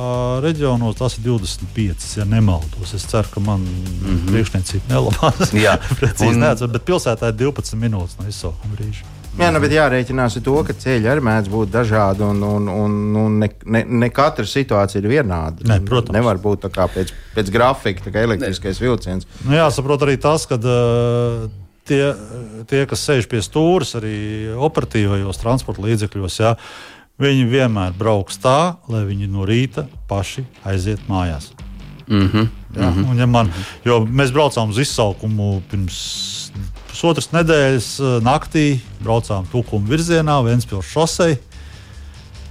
[0.43, 2.09] reģionos tās ir 25.
[2.17, 4.31] Ja nemaldos, es ceru, ka man mm -hmm.
[4.33, 5.53] priekšniecība nelabās.
[5.53, 6.41] Jā, precīzi un...
[6.41, 9.05] neatceros, bet pilsētā ir 12 minūtes no izsaukuma brīža.
[9.34, 12.98] Jā, nu, bet jārēķinās ar to, ka ceļi arī mēdz būt dažādi, un, un, un,
[13.17, 15.65] un ne, ne, ne katra situācija ir vienāda.
[15.69, 16.13] Ne, protams.
[16.19, 18.86] Nevar būt tā kā pēc, pēc grafika, tā kā elektriskais ne.
[18.86, 19.30] vilciens.
[19.41, 20.62] Nu, jāsaprot arī tas, ka.
[20.62, 21.52] Uh,
[21.84, 22.00] Tie,
[22.72, 24.13] tie, kas sēž pie stūres, arī
[24.56, 26.54] operatīvajos transporta līdzekļos, jā,
[27.19, 31.50] viņi vienmēr brauks tā, lai viņi no rīta paši aiziet mājās.
[32.08, 32.48] Mm -hmm.
[32.78, 33.19] jā, mm -hmm.
[33.19, 33.52] ja man,
[33.84, 36.00] jo mēs braucām uz izsaukumu pirms
[36.93, 37.89] pusotras nedēļas
[38.23, 41.39] naktī braucām tūkumu virzienā, Vēncpils šosei.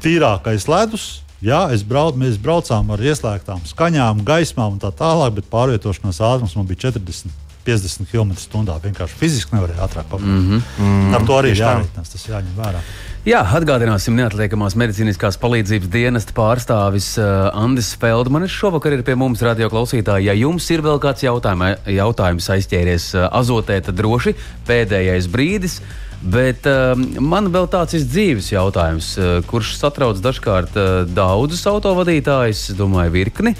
[0.02, 5.49] Tīrākais ledus, Jā, es braucu, mēs braucām ar ieslēgtām skaņām, gaismām un tā tālāk, bet
[5.51, 7.32] pārvietošanās ātrums man bija 40.
[7.66, 8.76] 50 km/h.
[8.82, 10.28] Vienkārši fiziski nevarēja ātrāk pabeigt.
[10.28, 11.14] Mm -hmm.
[11.14, 12.82] Ar to arī jārēķinās, tas jāņem vērā.
[13.22, 19.68] Jā, atgādināsim, neatliekamās medicīniskās palīdzības dienesta pārstāvis uh, Andris Feldmanis šovakar ir pie mums, radio
[19.70, 20.26] klausītāji.
[20.26, 24.34] Ja jums ir vēl kāds jautājuma, jautājums aizķēries uh, azotē, tad droši
[24.66, 25.78] pēdējais brīdis.
[26.22, 32.72] Bet uh, man vēl tāds ir dzīves jautājums, uh, kurš satrauc dažkārt uh, daudzus autovadītājus,
[32.74, 33.54] domāju, virkni.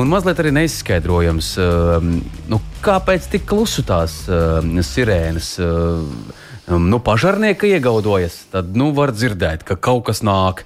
[0.00, 1.98] Un mazliet arī neizskaidrojams, uh,
[2.48, 5.50] nu, kāpēc tik klusu tās uh, sirēnas.
[5.60, 10.62] Uh, nu, pašarnieki iegaudojas, tad nu, var dzirdēt, ka kaut kas nāk.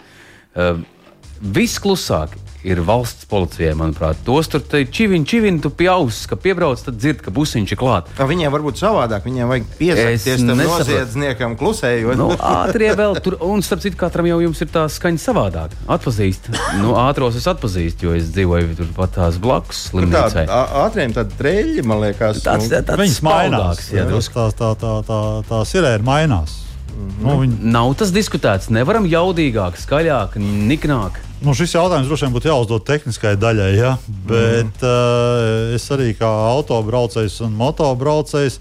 [1.41, 4.19] Viss klusāk ir valsts policijai, manuprāt.
[4.25, 8.09] Tos tur čivini, čivini, tu pieaugs, ka piebrauc, tad dzird, ka busiņš ir klāt.
[8.17, 12.19] Kā viņiem var būt savādāk, viņiem vajag piesaistīties tam noziedzniekam klusējot.
[12.21, 15.77] Nu, ātrie vēl tur, un starp citu, katram jau jums ir tā skaņa savādāk.
[15.85, 16.51] Atpazīst.
[16.81, 20.47] Nu, ātros es atpazīstu, jo es dzīvoju tur pat tās blakus slimnīcai.
[20.49, 22.43] Tā, ātriem tad treļi, man liekas.
[22.45, 23.89] Tāds, nu, tāds Viņas mainās.
[23.93, 26.63] Jā, tā, tā, tā, tā, tā, tā sirēna mainās.
[26.95, 27.27] Mm -hmm.
[27.27, 27.57] nu, viņi...
[27.75, 28.71] Nav tas diskutēts.
[28.71, 30.39] Nevaram jaudīgāk, skaļāk,
[30.71, 31.19] niknāk.
[31.45, 33.97] Nu, šis jautājums droši vien būtu jāuzdod tehniskai daļai, ja?
[34.29, 34.87] bet mm.
[34.89, 38.61] uh, es arī kā autobraucējs un motobraucējs.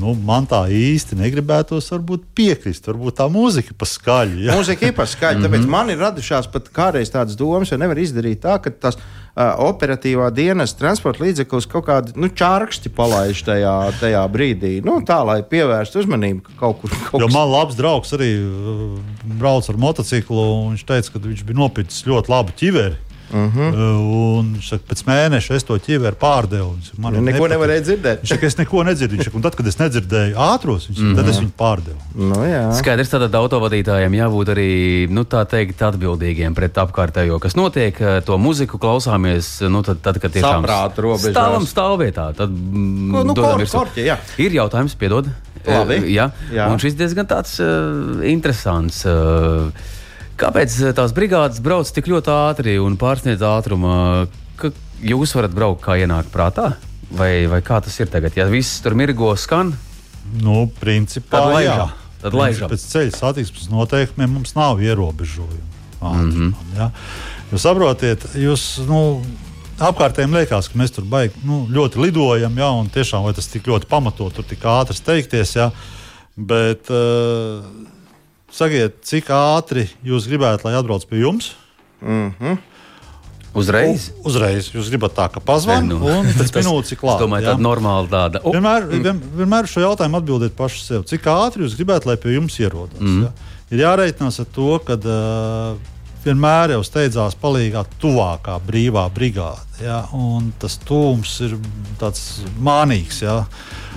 [0.00, 1.92] Nu, man tā īsti negribētos
[2.34, 2.88] piekrist.
[2.90, 4.40] Varbūt tā mūzika pa skaļu.
[4.48, 4.56] Ja?
[4.58, 5.76] Mūzika ir pa skaļu, tāpēc mm -hmm.
[5.76, 10.30] man ir radušās pat kādreiz tādas domas, jo nevar izdarīt tā, ka tas uh, operatīvā
[10.32, 14.78] dienas transporta līdzeklis kaut kādu nu, čārkšķi palaiž tajā, tajā brīdī.
[14.84, 16.94] Nu, tā, lai pievērstu uzmanību kaut kur.
[17.10, 18.30] Kaut jo man labs draugs arī
[19.36, 23.05] brauc ar motociklu, un viņš teica, ka viņš bija nopircis ļoti labu ķiveri.
[23.30, 24.38] Uh -huh.
[24.38, 26.76] Un saka, pēc mēneša es to ķīveru pārdevu.
[26.98, 27.50] Man ja neko nepatīk.
[27.50, 28.20] nevarēja dzirdēt.
[28.22, 29.24] Viņš saka, es neko nedzirdēju.
[29.24, 31.16] Saka, tad, kad es nedzirdēju ātros, viņš, uh -huh.
[31.16, 31.98] tad es viņu pārdevu.
[32.14, 32.72] Nu, jā.
[32.78, 34.70] Skaidrs, tad autovadītājiem jābūt arī
[35.10, 37.98] nu, teikt, atbildīgiem pret apkārtējo, kas notiek.
[38.24, 40.64] To muziku klausāmies, nu, tad, tad kad tiešām
[41.18, 42.34] stāvam stāvvietā.
[42.36, 44.16] Tad nu, nu, kor, korķi, jā.
[44.38, 45.26] ir jautājums, piedod.
[45.66, 46.14] Labi.
[46.14, 46.68] Jā, jā.
[46.70, 49.02] un šis diezgan tāds uh, interesants.
[49.06, 49.72] Uh,
[50.40, 54.26] Kāpēc eh, tās brigādes brauc tik ļoti ātri un pārsniedz ātrumu?
[54.60, 54.72] Ka
[55.04, 56.74] jūs varat braukt kā ienāk prātā?
[57.16, 58.36] Vai, vai kā tas ir tagad?
[58.36, 59.72] Ja viss tur mirgo, skan?
[60.42, 61.96] Nu, principā, tad laižam.
[62.20, 62.70] Tad laižam.
[62.72, 65.74] Pēc ceļa satiksmes noteikumiem mums nav ierobežojumu.
[66.02, 66.54] Mm -hmm.
[66.76, 66.90] ja?
[67.52, 68.86] Jūs saprotiet, jūs.
[68.88, 69.22] Nu,
[69.76, 73.84] Apkārtējiem liekas, ka mēs tur baigi, nu, ļoti lidojam, ja, un tiešām tas tik ļoti
[73.90, 75.52] pamatot, tur tik ātri steigties.
[75.56, 75.70] Ja,
[76.36, 77.60] bet uh,
[78.56, 81.52] Sakiet, cik ātri jūs gribētu, lai atbrauc pie jums?
[82.00, 82.58] Mm -hmm.
[83.56, 84.10] Uzreiz?
[84.20, 84.68] U, uzreiz.
[84.72, 87.24] Jūs gribat tā, ka pazvanīt, nu, un pēc minūtes ir klāta.
[87.24, 88.40] Domāju, tāda normāla tāda.
[88.44, 88.52] Oh.
[88.52, 89.02] Vienmēr, mm.
[89.04, 91.04] vien, vienmēr šo jautājumu atbildiet paši sev.
[91.08, 93.00] Cik ātri jūs gribētu, lai pie jums ierodas?
[93.00, 93.22] Mm.
[93.22, 93.32] Ja?
[93.72, 95.95] Ir jāreikinās ar to, ka uh,
[96.26, 99.62] vienmēr jau steidzās palīgā tuvākā brīvā brigāde.
[99.82, 100.02] Ja?
[100.60, 101.56] Tas tūms ir
[102.00, 103.22] tāds mānīgs.
[103.24, 103.40] Ja?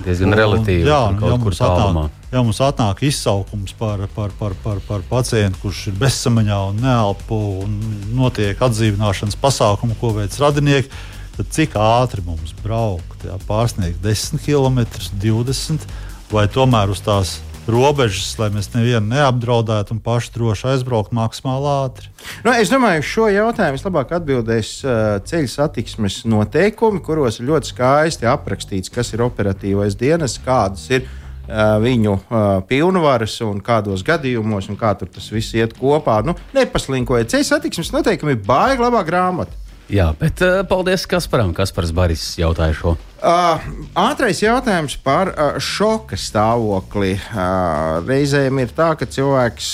[0.04, 0.88] Diezgan relatīvi.
[0.88, 5.86] Jā, ja mums, atnāk, ja mums atnāk izsaukums par, par, par, par, par pacientu, kurš
[5.90, 7.76] ir bezsamaņā un neelpo, un
[8.16, 10.92] notiek atdzīvināšanas pasākumu, ko veic radinieki,
[11.36, 13.28] tad cik ātri mums braukt?
[13.28, 13.36] Ja?
[13.48, 14.86] Pārsniegt 10 km,
[15.20, 15.88] 20
[16.30, 17.38] vai tomēr uz tās
[17.72, 22.10] robežas, lai mēs nevienu neapdraudētu un paši droši aizbrauktu maksimāli ātri.
[22.44, 28.28] Nu, es domāju, šo jautājumu vislabāk atbildēs uh, ceļu satiksmes noteikumi, kuros ir ļoti skaisti
[28.30, 34.78] aprakstīts, kas ir operatīvais dienas, kādas ir uh, viņu uh, pilnvaras un kādos gadījumos, un
[34.80, 36.20] kā tas viss iet kopā.
[36.26, 39.56] Nu, nepaslinkojiet, ceļu satiksmes noteikumi ir baigi labā grāmata.
[39.90, 41.50] Jā, bet uh, paldies Kasparam.
[41.56, 42.92] Kaspars Baris jautāja šo.
[43.20, 43.64] Uh,
[43.98, 47.16] ātrais jautājums par uh, šoka stāvokli.
[47.18, 49.72] Uh, reizēm ir tā, ka cilvēks,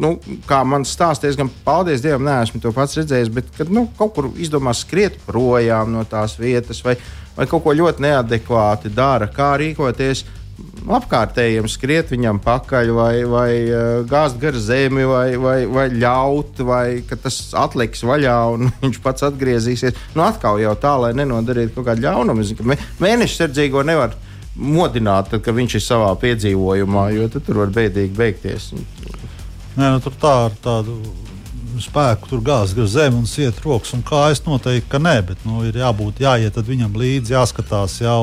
[0.00, 0.14] nu,
[0.48, 4.30] kā man stāsta, diezgan paldies Dievam, neesmu to pats redzējis, bet kad nu, kaut kur
[4.40, 6.96] izdomā skriet projām no tās vietas vai,
[7.36, 10.24] vai kaut ko ļoti neadekvāti dara, kā rīkoties.
[10.24, 10.37] Uh,
[10.98, 16.84] apkārtējiem skriet viņam pakaļ, vai, vai uh, gāzt gar zemi, vai, vai, vai ļaut, vai
[17.08, 19.98] ka tas atliks vaļā un viņš pats atgriezīsies.
[20.16, 22.46] Nu, atkal jau tā, lai nenodarītu kaut kādu ļaunumu.
[23.02, 24.16] Mēneša sardzīgo nevar
[24.58, 28.72] modināt, tad, kad viņš ir savā piedzīvojumā, jo tur var bēdīgi beigties.
[29.78, 30.98] Nē, nu, tur tā ar tādu
[31.82, 34.42] spēku tur gāzt gar zemi un siet rokas un kājas.
[34.46, 38.16] Noteikti, ka nē, bet nu, ir jābūt, jāiet viņam līdzi, jāskatās, jā,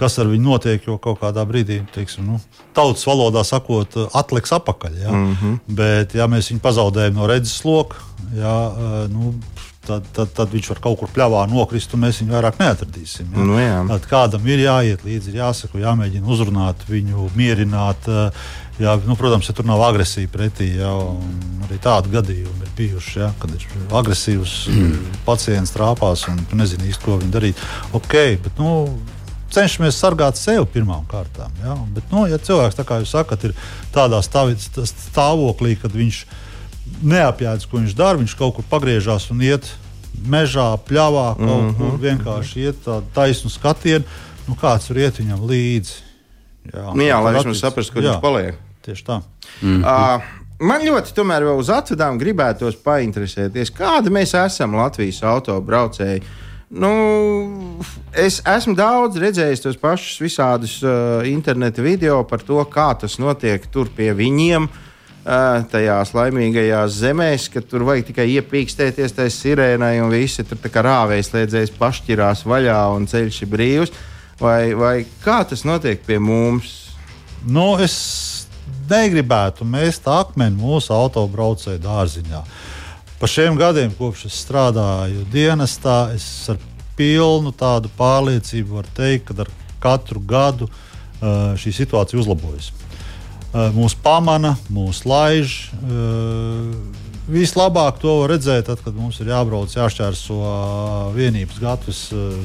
[0.00, 0.86] kas ar viņu notiek.
[0.88, 2.40] Jo kaut kādā brīdī, teiksim, nu,
[2.76, 4.98] tautas valodā sakot, atliks apakaļ.
[5.02, 5.12] Jā.
[5.12, 5.60] Mm -hmm.
[5.80, 7.96] Bet, ja mēs viņu pazaudējam no redzes loka,
[8.34, 8.56] jā,
[9.12, 9.34] nu,
[9.86, 13.30] tad, tad, tad viņš var kaut kur pļāvā nokrist, un mēs viņu vairāk neatradīsim.
[13.32, 13.46] Ja?
[13.46, 13.78] Nu, jā.
[13.90, 18.08] tad kādam ir jāiet līdzi, ir jāsaka, jāmēģina uzrunāt viņu, mierināt,
[18.78, 20.90] Jā, nu, protams, ja tur nav agresija pretī, jā,
[21.68, 24.94] arī tādi gadījumi ir bijuši, jā, kad ir agresīvs mm.
[25.28, 27.60] pacients trāpās un tu nezini īsti, ko viņi darīt.
[27.94, 28.88] Okay, bet, nu,
[29.54, 31.54] cenšamies sargāt sevi pirmām kārtām.
[31.62, 31.76] Ja?
[31.94, 33.54] Bet, nu, ja cilvēks, kā jūs sakat, ir
[33.94, 36.24] tādā stāvoklī, kad viņš
[37.04, 39.70] neapjēdz, ko viņš dara, viņš kaut kur pagriežās un iet
[40.30, 41.76] mežā, pļāvā, kaut mm -hmm.
[41.78, 44.04] kur vienkārši iet tādu taisnu skatienu,
[44.48, 46.02] nu, kāds tur iet viņam līdzi.
[46.72, 48.62] Jā, nu, jā lai viņš saprastu, kur viņš paliek.
[48.84, 49.20] Tieši tā.
[49.62, 49.84] Mm -hmm.
[49.84, 56.22] uh, Man ļoti, tomēr, vēl uz atvedām gribētos painteresēties, kāda mēs esam Latvijas autobraucēji.
[56.74, 56.90] Nu,
[58.16, 63.66] es esmu daudz redzējis tos pašus visādus uh, interneta video par to, kā tas notiek
[63.66, 64.68] tur pie viņiem.
[65.24, 70.82] Uh, tajās laimīgajās zemēs, ka tur vajag tikai iepīkstēties tajā sirēnai, un visi tur kā
[70.84, 73.94] rāvējs liedzējis pašķirās vaļā un ceļš ir brīvs.
[74.40, 76.72] Vai, vai kā tas notiek pie mums?
[77.46, 77.94] Nu, es
[78.90, 82.40] negribētu mest akmeni mūsu autobraucēju dārziņā.
[83.20, 86.58] Pa šiem gadiem, kopš es strādāju dienestā, es ar
[86.98, 89.52] pilnu tādu pārliecību varu teikt, ka ar
[89.84, 92.72] katru gadu uh, šī situācija uzlabojas.
[93.54, 95.56] Uh, mūs pamana, mūs laiž.
[95.78, 96.74] Uh,
[97.30, 100.40] vislabāk to var redzēt, tad, kad mums ir jābrauc, jāšķērso
[101.14, 102.02] vienības gatavs.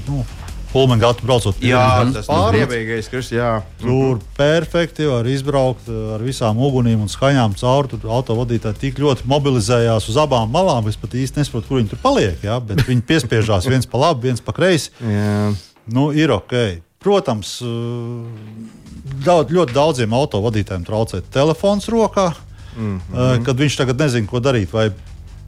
[0.08, 0.24] Nu,
[0.70, 3.50] Pulmaņa gatu braucot pie Krievijas pārējais, kas jā.
[3.82, 7.90] Tur perfekti var izbraukt uh, ar visām ugunīm un skaņām cauri.
[7.90, 12.04] Tur autovadītāji tik ļoti mobilizējās uz abām malām, es pat īsti nesaprotu, kur viņi tur
[12.04, 12.38] paliek.
[12.46, 14.94] Jā, bet viņi piespiežās viens pa labi, viens pa kreisi.
[15.90, 16.56] Nu, ir ok.
[17.02, 18.28] Protams, uh,
[19.26, 22.30] daudz, ļoti daudziem autovadītājiem traucē telefons rokā.
[22.78, 23.44] Mm -hmm.
[23.44, 24.92] Kad viņš tagad nezina, ko darīt, vai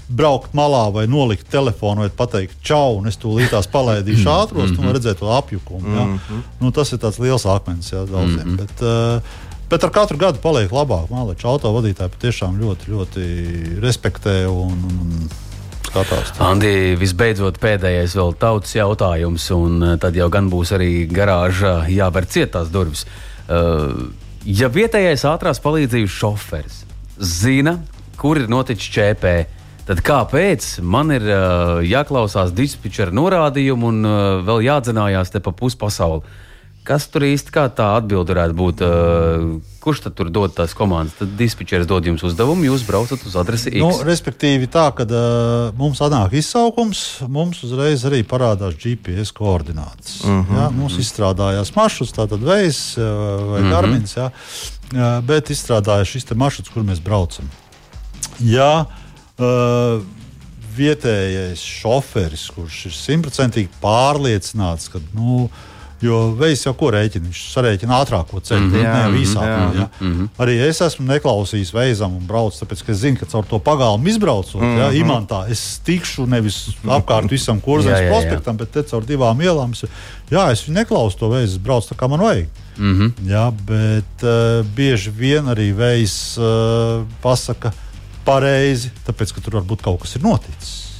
[0.09, 4.41] braukt malā vai nolikt telefonu, vai pateikt, čau, un es tūlītās palaidīšu mm-hmm.
[4.43, 4.87] ātros, mm -hmm.
[4.87, 5.87] un redzēt to apjukumu.
[5.87, 6.41] Mm -hmm.
[6.59, 8.47] nu, tas ir tāds liels akmens jā, daudziem.
[8.47, 8.57] Mm -hmm.
[8.57, 9.21] bet, uh,
[9.69, 11.07] bet ar katru gadu paliek labāk.
[11.09, 13.23] Māleča autovadītāji patiešām ļoti, ļoti
[13.81, 15.29] respektē un, un
[15.91, 16.33] skatās.
[16.39, 22.27] Andi, visbeidzot, pēdējais vēl tautas jautājums, un eh, tad jau gan būs arī garāžā jāver
[22.31, 23.05] cietās durvis.
[23.51, 24.13] Uh,
[24.45, 26.77] ja vietējais ātrās palīdzības šoferis
[27.19, 27.79] zina,
[28.21, 29.33] kur ir noticis ČP,
[29.87, 36.21] Tad kāpēc man ir uh, jāklausās dispečera norādījumu un uh, vēl jādzenājās te pa puspasauli?
[36.85, 38.83] Kas tur īsti kā tā atbilde varētu būt?
[38.85, 39.47] Uh,
[39.81, 41.17] kurš tad tur dod tās komandas?
[41.17, 43.81] Tad dispečers dod jums uzdevumu, jūs braucat uz adresi X.
[43.81, 50.21] Nu, respektīvi, tā, kad uh, mums atnāk izsaukums, mums uzreiz arī parādās GPS koordinātas.
[50.21, 50.69] Uh -huh, ja?
[50.69, 51.05] Mums uh -huh.
[51.05, 53.69] izstrādājās maršruts, tātad veids vai uh -huh.
[53.71, 54.31] garmins, ja?
[55.21, 57.45] bet izstrādājās šis maršruts, kur mēs braucam.
[58.39, 59.00] Ja, uh,
[60.77, 65.03] vietējais šoferis, kurš ir simtprocentīgi pārliecināts, ka.
[65.15, 65.49] Nu,
[66.01, 69.49] Jo veids jau ko rēķina, viņš sarēķina ātrāko ceļu, mm -hmm, jā, ne īsāko.
[69.49, 69.87] Jā, jā.
[69.99, 70.29] Mm -hmm.
[70.41, 74.09] Arī es esmu neklausījis veizam un braucu, tāpēc, ka es zinu, ka caur to pagalmu
[74.09, 74.79] izbraucot, mm -hmm.
[74.79, 74.97] jā, mhm.
[75.01, 79.71] imantā, es tikšu nevis apkārt visam kurzemes prospektam, bet te caur divām ielām.
[79.71, 79.85] Es,
[80.31, 82.47] jā, es neklausu to veidu, es braucu tā, kā man vajag.
[82.77, 83.11] Mm -hmm.
[83.29, 87.75] Jā, bet uh, bieži vien arī veids uh, pasaka, ka
[88.25, 90.91] pareizi, tāpēc ka tur varbūt kaut kas ir noticis.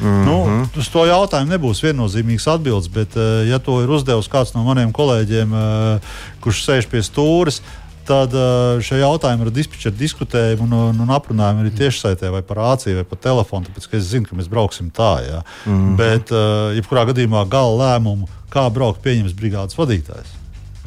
[0.00, 0.24] Mm -hmm.
[0.24, 4.62] nu, uz to jautājumu nebūs viennozīmīgs atbildes, bet, eh, ja to ir uzdevis kāds no
[4.62, 6.00] maniem kolēģiem, eh,
[6.40, 7.60] kurš sēž pie stūres,
[8.06, 12.56] tad eh, šie jautājumi ar dispečeru diskutējumi un, un, un aprunājumi arī tiešsaitē vai par
[12.56, 15.14] rāciju vai pa telefonu, tāpēc ka es zinu, ka mēs brauksim tā.
[15.26, 15.42] Ja.
[15.66, 15.96] Mm -hmm.
[15.96, 16.30] Bet,
[16.78, 20.37] jebkurā gadījumā, gala lēmumu, kā braukt, pieņems brigādes vadītājs.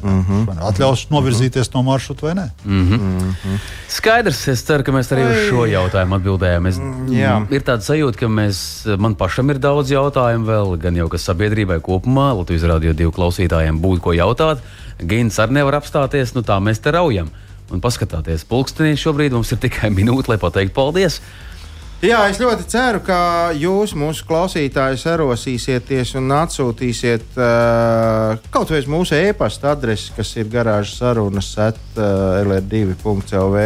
[0.02, 0.58] Mm -hmm.
[0.68, 1.74] Atļaus novirzīties mm -hmm.
[1.74, 2.46] no maršruta vai nē.
[2.64, 3.00] Mm -hmm.
[3.00, 3.58] Mm -hmm.
[3.88, 6.66] Skaidrs, es ceru, ka mēs arī uz šo jautājumu atbildējām.
[6.68, 8.58] Es, mm, ir tāda sajūta, ka mēs,
[8.98, 13.80] man pašam ir daudz jautājumu vēl, gan jau kas sabiedrībai kopumā, Latvijas radio divu klausītājiem
[13.80, 14.58] būtu ko jautāt.
[15.06, 17.28] Gins arī nevar apstāties, nu tā mēs te raujam.
[17.70, 21.20] Un paskatāties, pulkstenī šobrīd mums ir tikai minūte, lai pateiktu paldies.
[22.02, 23.16] Jā, es ļoti ceru, ka
[23.54, 30.96] jūs mūsu klausītājus erosīsieties un atsūtīsiet uh, kaut vai mūsu e-pasta adresi, kas ir garāžas
[30.98, 33.62] sarunas at uh, lr2.lv.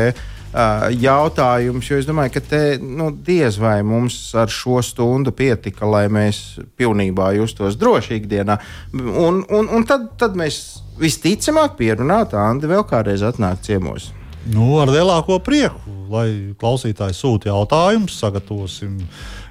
[0.52, 5.88] Uh, jautājums, jo es domāju, ka te nu, diez vai mums ar šo stundu pietika,
[5.88, 8.60] lai mēs pilnībā justos droši ikdienā.
[8.92, 14.12] Un, un, un tad, tad mēs visticamāk pierunātu Andi vēl kādreiz atnākt ciemos.
[14.52, 16.28] Nu, ar lielāko prieku, lai
[16.60, 18.98] klausītāji sūta jautājumus, sagatavosim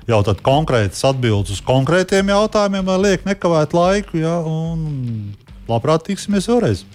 [0.10, 4.20] jau konkrētas atbildes uz konkrētiem jautājumiem, lai liek nekavēt laiku.
[4.22, 4.38] Ja,
[5.70, 6.86] labprāt, tiksimies vēlreiz.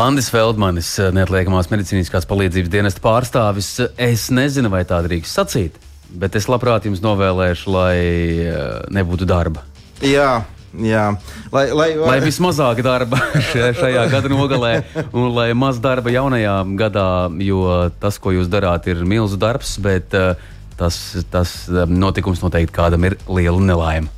[0.00, 3.72] Andris Feldmanis, neatliekamās medicīniskās palīdzības dienesta pārstāvis.
[4.00, 5.76] Es nezinu, vai tā drīkst sacīt,
[6.14, 8.62] bet es labprāt jums novēlēšu, lai eh,
[8.94, 9.66] nebūtu darba.
[10.00, 10.40] Jā,
[10.70, 11.08] Jā,
[11.50, 13.18] lai, lai, lai vismazāk darba
[13.50, 14.72] šajā gada nogalē,
[15.10, 17.06] un lai maz darba jaunajā gadā,
[17.42, 17.64] jo
[17.98, 20.38] tas, ko jūs darāt, ir milzu darbs, bet uh,
[20.78, 21.00] tas,
[21.32, 21.56] tas
[21.90, 24.12] notikums noteikti kādam ir liela nelaime.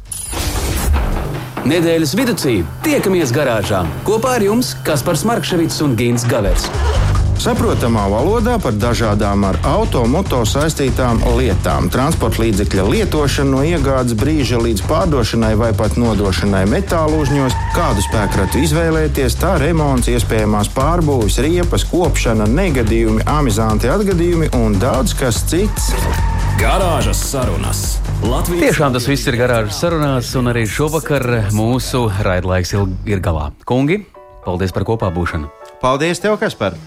[1.62, 2.34] Nedēļas vidū
[2.82, 6.66] tiekamies garāžā kopā ar jums Kaspars Markevits un Gins Gavers.
[7.43, 14.84] Saprotamā valodā par dažādām ar automoto saistītām lietām, transporta līdzekļa lietošanu no iegādes brīža līdz
[14.86, 22.47] pārdošanai vai pat nodošanai metālu uzņos, kādu spēkratu izvēlēties, tā remonts, iespējamās pārbūves, riepas, kopšana,
[22.47, 25.90] negadījumi, amizanti atgadījumi un daudz kas cits.
[26.62, 27.82] Garāžas sarunas.
[28.22, 31.26] Latvijas Tiešām tas viss ir garāžas sarunās, un arī šovakar
[31.59, 33.51] mūsu raidlaiks ir galā.
[33.66, 34.05] Kungi,
[34.47, 35.51] paldies par kopā būšanu!
[35.82, 36.78] Paldies tev, Kaspar!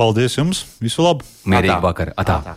[0.00, 0.62] Paldies jums!
[0.80, 1.26] Visu labu!
[1.44, 2.14] Mierīgu vakaru!
[2.16, 2.38] Atā.
[2.40, 2.54] Atā.